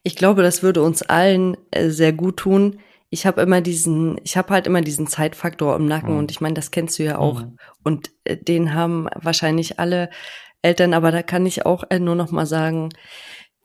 Ich 0.03 0.15
glaube, 0.15 0.41
das 0.41 0.63
würde 0.63 0.81
uns 0.81 1.01
allen 1.01 1.55
äh, 1.71 1.89
sehr 1.89 2.13
gut 2.13 2.37
tun. 2.37 2.79
Ich 3.13 3.27
habe 3.27 3.41
immer 3.43 3.61
diesen, 3.61 4.19
ich 4.23 4.37
habe 4.37 4.51
halt 4.55 4.65
immer 4.65 4.81
diesen 4.81 5.05
Zeitfaktor 5.05 5.75
im 5.75 5.85
Nacken 5.85 6.13
mhm. 6.13 6.17
und 6.17 6.31
ich 6.31 6.41
meine, 6.41 6.55
das 6.55 6.71
kennst 6.71 6.97
du 6.97 7.03
ja 7.03 7.19
auch. 7.19 7.41
Mhm. 7.41 7.59
Und 7.83 8.09
äh, 8.23 8.35
den 8.35 8.73
haben 8.73 9.07
wahrscheinlich 9.13 9.79
alle 9.79 10.09
Eltern, 10.63 10.95
aber 10.95 11.11
da 11.11 11.21
kann 11.21 11.45
ich 11.45 11.63
auch 11.63 11.83
äh, 11.91 11.99
nur 11.99 12.15
noch 12.15 12.31
mal 12.31 12.47
sagen, 12.47 12.89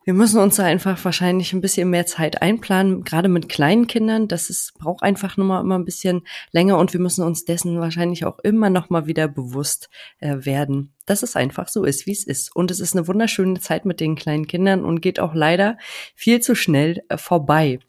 wir 0.03 0.13
müssen 0.13 0.39
uns 0.39 0.57
da 0.57 0.65
einfach 0.65 1.03
wahrscheinlich 1.03 1.51
ein 1.53 1.61
bisschen 1.61 1.89
mehr 1.89 2.05
Zeit 2.05 2.43
einplanen, 2.43 3.03
gerade 3.03 3.27
mit 3.27 3.49
kleinen 3.49 3.87
Kindern. 3.87 4.27
Das 4.27 4.51
ist, 4.51 4.75
braucht 4.77 5.01
einfach 5.01 5.35
nur 5.35 5.47
mal 5.47 5.61
immer 5.61 5.79
ein 5.79 5.85
bisschen 5.85 6.21
länger 6.51 6.77
und 6.77 6.93
wir 6.93 6.99
müssen 6.99 7.23
uns 7.23 7.43
dessen 7.43 7.79
wahrscheinlich 7.79 8.25
auch 8.25 8.37
immer 8.39 8.69
noch 8.69 8.91
mal 8.91 9.07
wieder 9.07 9.27
bewusst 9.27 9.89
äh, 10.19 10.45
werden, 10.45 10.93
dass 11.07 11.23
es 11.23 11.35
einfach 11.35 11.69
so 11.69 11.85
ist, 11.85 12.05
wie 12.05 12.11
es 12.11 12.23
ist. 12.23 12.55
Und 12.55 12.69
es 12.69 12.79
ist 12.79 12.95
eine 12.95 13.07
wunderschöne 13.07 13.59
Zeit 13.59 13.85
mit 13.85 13.99
den 13.99 14.15
kleinen 14.15 14.45
Kindern 14.45 14.85
und 14.85 15.01
geht 15.01 15.19
auch 15.19 15.33
leider 15.33 15.79
viel 16.13 16.39
zu 16.39 16.53
schnell 16.53 17.01
äh, 17.09 17.17
vorbei. 17.17 17.79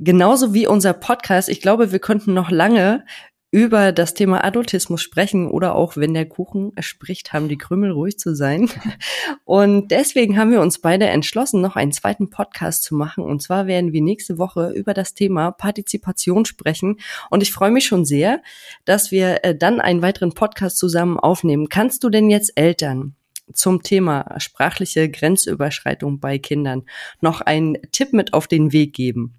Genauso 0.00 0.54
wie 0.54 0.66
unser 0.66 0.92
Podcast. 0.92 1.48
Ich 1.48 1.60
glaube, 1.60 1.90
wir 1.90 1.98
könnten 1.98 2.32
noch 2.32 2.50
lange 2.50 3.04
über 3.50 3.92
das 3.92 4.12
Thema 4.12 4.44
Adultismus 4.44 5.00
sprechen 5.00 5.48
oder 5.48 5.74
auch 5.74 5.96
wenn 5.96 6.12
der 6.12 6.26
Kuchen 6.26 6.72
spricht, 6.80 7.32
haben 7.32 7.48
die 7.48 7.56
Krümel 7.56 7.90
ruhig 7.90 8.18
zu 8.18 8.34
sein. 8.34 8.68
Und 9.44 9.90
deswegen 9.90 10.38
haben 10.38 10.50
wir 10.50 10.60
uns 10.60 10.80
beide 10.80 11.06
entschlossen, 11.06 11.62
noch 11.62 11.74
einen 11.74 11.92
zweiten 11.92 12.28
Podcast 12.28 12.84
zu 12.84 12.94
machen. 12.94 13.24
Und 13.24 13.42
zwar 13.42 13.66
werden 13.66 13.92
wir 13.92 14.02
nächste 14.02 14.36
Woche 14.36 14.70
über 14.70 14.92
das 14.92 15.14
Thema 15.14 15.50
Partizipation 15.50 16.44
sprechen. 16.44 17.00
Und 17.30 17.42
ich 17.42 17.52
freue 17.52 17.70
mich 17.70 17.86
schon 17.86 18.04
sehr, 18.04 18.42
dass 18.84 19.10
wir 19.10 19.44
äh, 19.44 19.56
dann 19.56 19.80
einen 19.80 20.02
weiteren 20.02 20.34
Podcast 20.34 20.76
zusammen 20.76 21.18
aufnehmen. 21.18 21.70
Kannst 21.70 22.04
du 22.04 22.10
denn 22.10 22.28
jetzt 22.28 22.52
Eltern 22.54 23.16
zum 23.54 23.82
Thema 23.82 24.38
sprachliche 24.38 25.10
Grenzüberschreitung 25.10 26.20
bei 26.20 26.38
Kindern 26.38 26.84
noch 27.22 27.40
einen 27.40 27.78
Tipp 27.92 28.12
mit 28.12 28.34
auf 28.34 28.46
den 28.46 28.72
Weg 28.72 28.92
geben? 28.92 29.37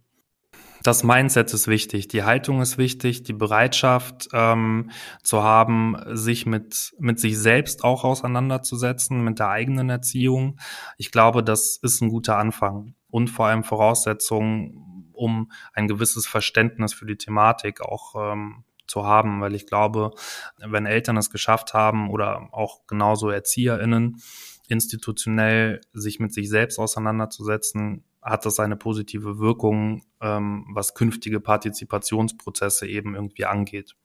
Das 0.83 1.03
Mindset 1.03 1.53
ist 1.53 1.67
wichtig, 1.67 2.07
die 2.07 2.23
Haltung 2.23 2.61
ist 2.61 2.77
wichtig, 2.77 3.23
die 3.23 3.33
Bereitschaft 3.33 4.29
ähm, 4.33 4.91
zu 5.23 5.43
haben, 5.43 5.97
sich 6.13 6.45
mit, 6.45 6.93
mit 6.99 7.19
sich 7.19 7.37
selbst 7.37 7.83
auch 7.83 8.03
auseinanderzusetzen, 8.03 9.23
mit 9.23 9.39
der 9.39 9.49
eigenen 9.49 9.89
Erziehung. 9.89 10.59
Ich 10.97 11.11
glaube, 11.11 11.43
das 11.43 11.77
ist 11.77 12.01
ein 12.01 12.09
guter 12.09 12.37
Anfang 12.37 12.95
und 13.09 13.29
vor 13.29 13.47
allem 13.47 13.63
Voraussetzung, 13.63 15.11
um 15.13 15.51
ein 15.73 15.87
gewisses 15.87 16.27
Verständnis 16.27 16.93
für 16.93 17.05
die 17.05 17.17
Thematik 17.17 17.81
auch 17.81 18.15
ähm, 18.33 18.63
zu 18.87 19.05
haben, 19.05 19.41
weil 19.41 19.55
ich 19.55 19.67
glaube, 19.67 20.11
wenn 20.57 20.85
Eltern 20.85 21.17
es 21.17 21.29
geschafft 21.29 21.73
haben 21.73 22.09
oder 22.09 22.49
auch 22.51 22.87
genauso 22.87 23.29
ErzieherInnen, 23.29 24.21
institutionell 24.67 25.81
sich 25.93 26.19
mit 26.19 26.33
sich 26.33 26.49
selbst 26.49 26.79
auseinanderzusetzen, 26.79 28.03
hat 28.21 28.45
das 28.45 28.59
eine 28.59 28.75
positive 28.75 29.39
Wirkung, 29.39 30.03
ähm, 30.21 30.65
was 30.73 30.93
künftige 30.93 31.39
Partizipationsprozesse 31.39 32.87
eben 32.87 33.15
irgendwie 33.15 33.45
angeht. 33.45 33.95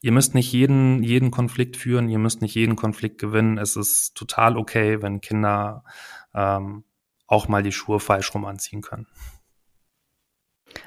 Ihr 0.00 0.12
müsst 0.12 0.34
nicht 0.34 0.52
jeden, 0.52 1.02
jeden 1.02 1.30
Konflikt 1.30 1.76
führen, 1.76 2.08
ihr 2.08 2.18
müsst 2.18 2.42
nicht 2.42 2.54
jeden 2.54 2.76
Konflikt 2.76 3.18
gewinnen. 3.18 3.58
Es 3.58 3.76
ist 3.76 4.14
total 4.14 4.56
okay, 4.56 5.02
wenn 5.02 5.20
Kinder 5.20 5.84
ähm, 6.34 6.84
auch 7.26 7.48
mal 7.48 7.62
die 7.62 7.72
Schuhe 7.72 8.00
falsch 8.00 8.34
rum 8.34 8.44
anziehen 8.44 8.82
können 8.82 9.06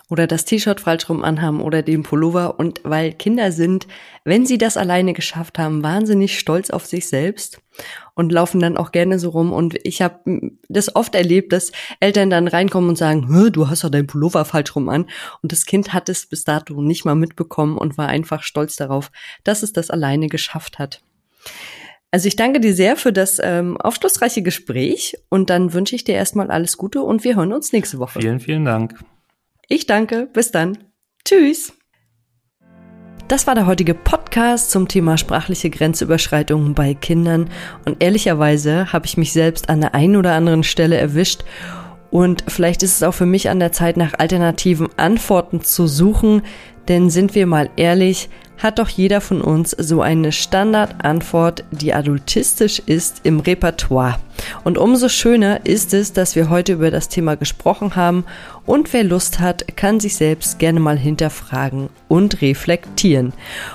oder 0.09 0.27
das 0.27 0.45
T-Shirt 0.45 0.79
falsch 0.79 1.09
rum 1.09 1.23
anhaben 1.23 1.61
oder 1.61 1.81
den 1.81 2.03
Pullover 2.03 2.59
und 2.59 2.81
weil 2.83 3.13
Kinder 3.13 3.51
sind, 3.51 3.87
wenn 4.23 4.45
sie 4.45 4.57
das 4.57 4.77
alleine 4.77 5.13
geschafft 5.13 5.59
haben, 5.59 5.83
wahnsinnig 5.83 6.39
stolz 6.39 6.69
auf 6.69 6.85
sich 6.85 7.07
selbst 7.07 7.59
und 8.13 8.31
laufen 8.31 8.59
dann 8.59 8.77
auch 8.77 8.91
gerne 8.91 9.19
so 9.19 9.29
rum 9.29 9.51
und 9.51 9.77
ich 9.83 10.01
habe 10.01 10.51
das 10.69 10.95
oft 10.95 11.13
erlebt, 11.13 11.51
dass 11.51 11.71
Eltern 11.99 12.29
dann 12.29 12.47
reinkommen 12.47 12.89
und 12.89 12.97
sagen, 12.97 13.51
du 13.51 13.69
hast 13.69 13.83
doch 13.83 13.89
dein 13.89 14.07
Pullover 14.07 14.45
falsch 14.45 14.75
rum 14.75 14.89
an 14.89 15.07
und 15.41 15.51
das 15.51 15.65
Kind 15.65 15.93
hat 15.93 16.09
es 16.09 16.25
bis 16.25 16.43
dato 16.43 16.81
nicht 16.81 17.05
mal 17.05 17.15
mitbekommen 17.15 17.77
und 17.77 17.97
war 17.97 18.07
einfach 18.07 18.43
stolz 18.43 18.75
darauf, 18.77 19.11
dass 19.43 19.61
es 19.63 19.73
das 19.73 19.89
alleine 19.89 20.27
geschafft 20.27 20.79
hat. 20.79 21.01
Also 22.09 22.29
ich 22.29 22.37
danke 22.37 22.61
dir 22.61 22.73
sehr 22.73 22.95
für 22.95 23.11
das 23.11 23.39
ähm, 23.43 23.75
aufschlussreiche 23.75 24.41
Gespräch 24.41 25.17
und 25.29 25.49
dann 25.49 25.73
wünsche 25.73 25.95
ich 25.95 26.05
dir 26.05 26.15
erstmal 26.15 26.49
alles 26.49 26.77
Gute 26.77 27.01
und 27.01 27.25
wir 27.25 27.35
hören 27.35 27.51
uns 27.51 27.73
nächste 27.73 27.99
Woche. 27.99 28.21
Vielen, 28.21 28.39
vielen 28.39 28.63
Dank. 28.63 28.97
Ich 29.69 29.85
danke. 29.85 30.29
Bis 30.31 30.51
dann. 30.51 30.77
Tschüss. 31.25 31.73
Das 33.27 33.47
war 33.47 33.55
der 33.55 33.67
heutige 33.67 33.93
Podcast 33.93 34.71
zum 34.71 34.87
Thema 34.87 35.17
sprachliche 35.17 35.69
Grenzüberschreitungen 35.69 36.73
bei 36.73 36.93
Kindern. 36.93 37.49
Und 37.83 38.01
ehrlicherweise 38.01 38.93
habe 38.93 39.05
ich 39.05 39.17
mich 39.17 39.33
selbst 39.33 39.67
an 39.67 39.81
der 39.81 39.93
einen 39.93 40.15
oder 40.15 40.35
anderen 40.35 40.63
Stelle 40.63 40.95
erwischt. 40.95 41.43
Und 42.11 42.45
vielleicht 42.47 42.81
ist 42.81 42.95
es 42.95 43.03
auch 43.03 43.11
für 43.11 43.25
mich 43.25 43.49
an 43.49 43.59
der 43.59 43.73
Zeit, 43.73 43.97
nach 43.97 44.13
alternativen 44.17 44.87
Antworten 44.95 45.59
zu 45.59 45.87
suchen. 45.87 46.43
Denn 46.87 47.09
sind 47.09 47.35
wir 47.35 47.45
mal 47.45 47.69
ehrlich, 47.75 48.29
hat 48.57 48.79
doch 48.79 48.89
jeder 48.89 49.21
von 49.21 49.41
uns 49.41 49.71
so 49.71 50.01
eine 50.01 50.31
Standardantwort, 50.31 51.63
die 51.71 51.93
adultistisch 51.93 52.79
ist 52.85 53.21
im 53.23 53.39
Repertoire. 53.39 54.19
Und 54.63 54.77
umso 54.77 55.09
schöner 55.09 55.65
ist 55.65 55.93
es, 55.93 56.13
dass 56.13 56.35
wir 56.35 56.49
heute 56.49 56.73
über 56.73 56.91
das 56.91 57.09
Thema 57.09 57.35
gesprochen 57.35 57.95
haben 57.95 58.25
und 58.65 58.93
wer 58.93 59.03
Lust 59.03 59.39
hat, 59.39 59.77
kann 59.77 59.99
sich 59.99 60.15
selbst 60.15 60.59
gerne 60.59 60.79
mal 60.79 60.97
hinterfragen 60.97 61.89
und 62.07 62.41
reflektieren. 62.41 63.33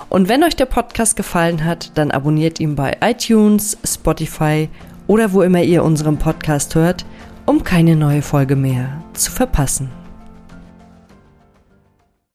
Und 0.09 0.29
wenn 0.29 0.45
euch 0.45 0.57
der 0.57 0.67
Podcast 0.67 1.17
gefallen 1.17 1.65
hat, 1.65 1.93
dann 1.95 2.11
abonniert 2.11 2.61
ihn 2.61 2.75
bei 2.75 2.97
iTunes, 3.01 3.79
Spotify 3.85 4.69
oder 5.07 5.33
wo 5.33 5.43
immer 5.43 5.63
ihr 5.63 5.85
unseren 5.85 6.19
Podcast 6.19 6.75
hört, 6.75 7.05
um 7.47 7.65
keine 7.65 7.97
neue 7.97 8.23
Folge 8.23 8.57
mehr 8.57 9.03
zu 9.15 9.31
verpassen. 9.31 10.02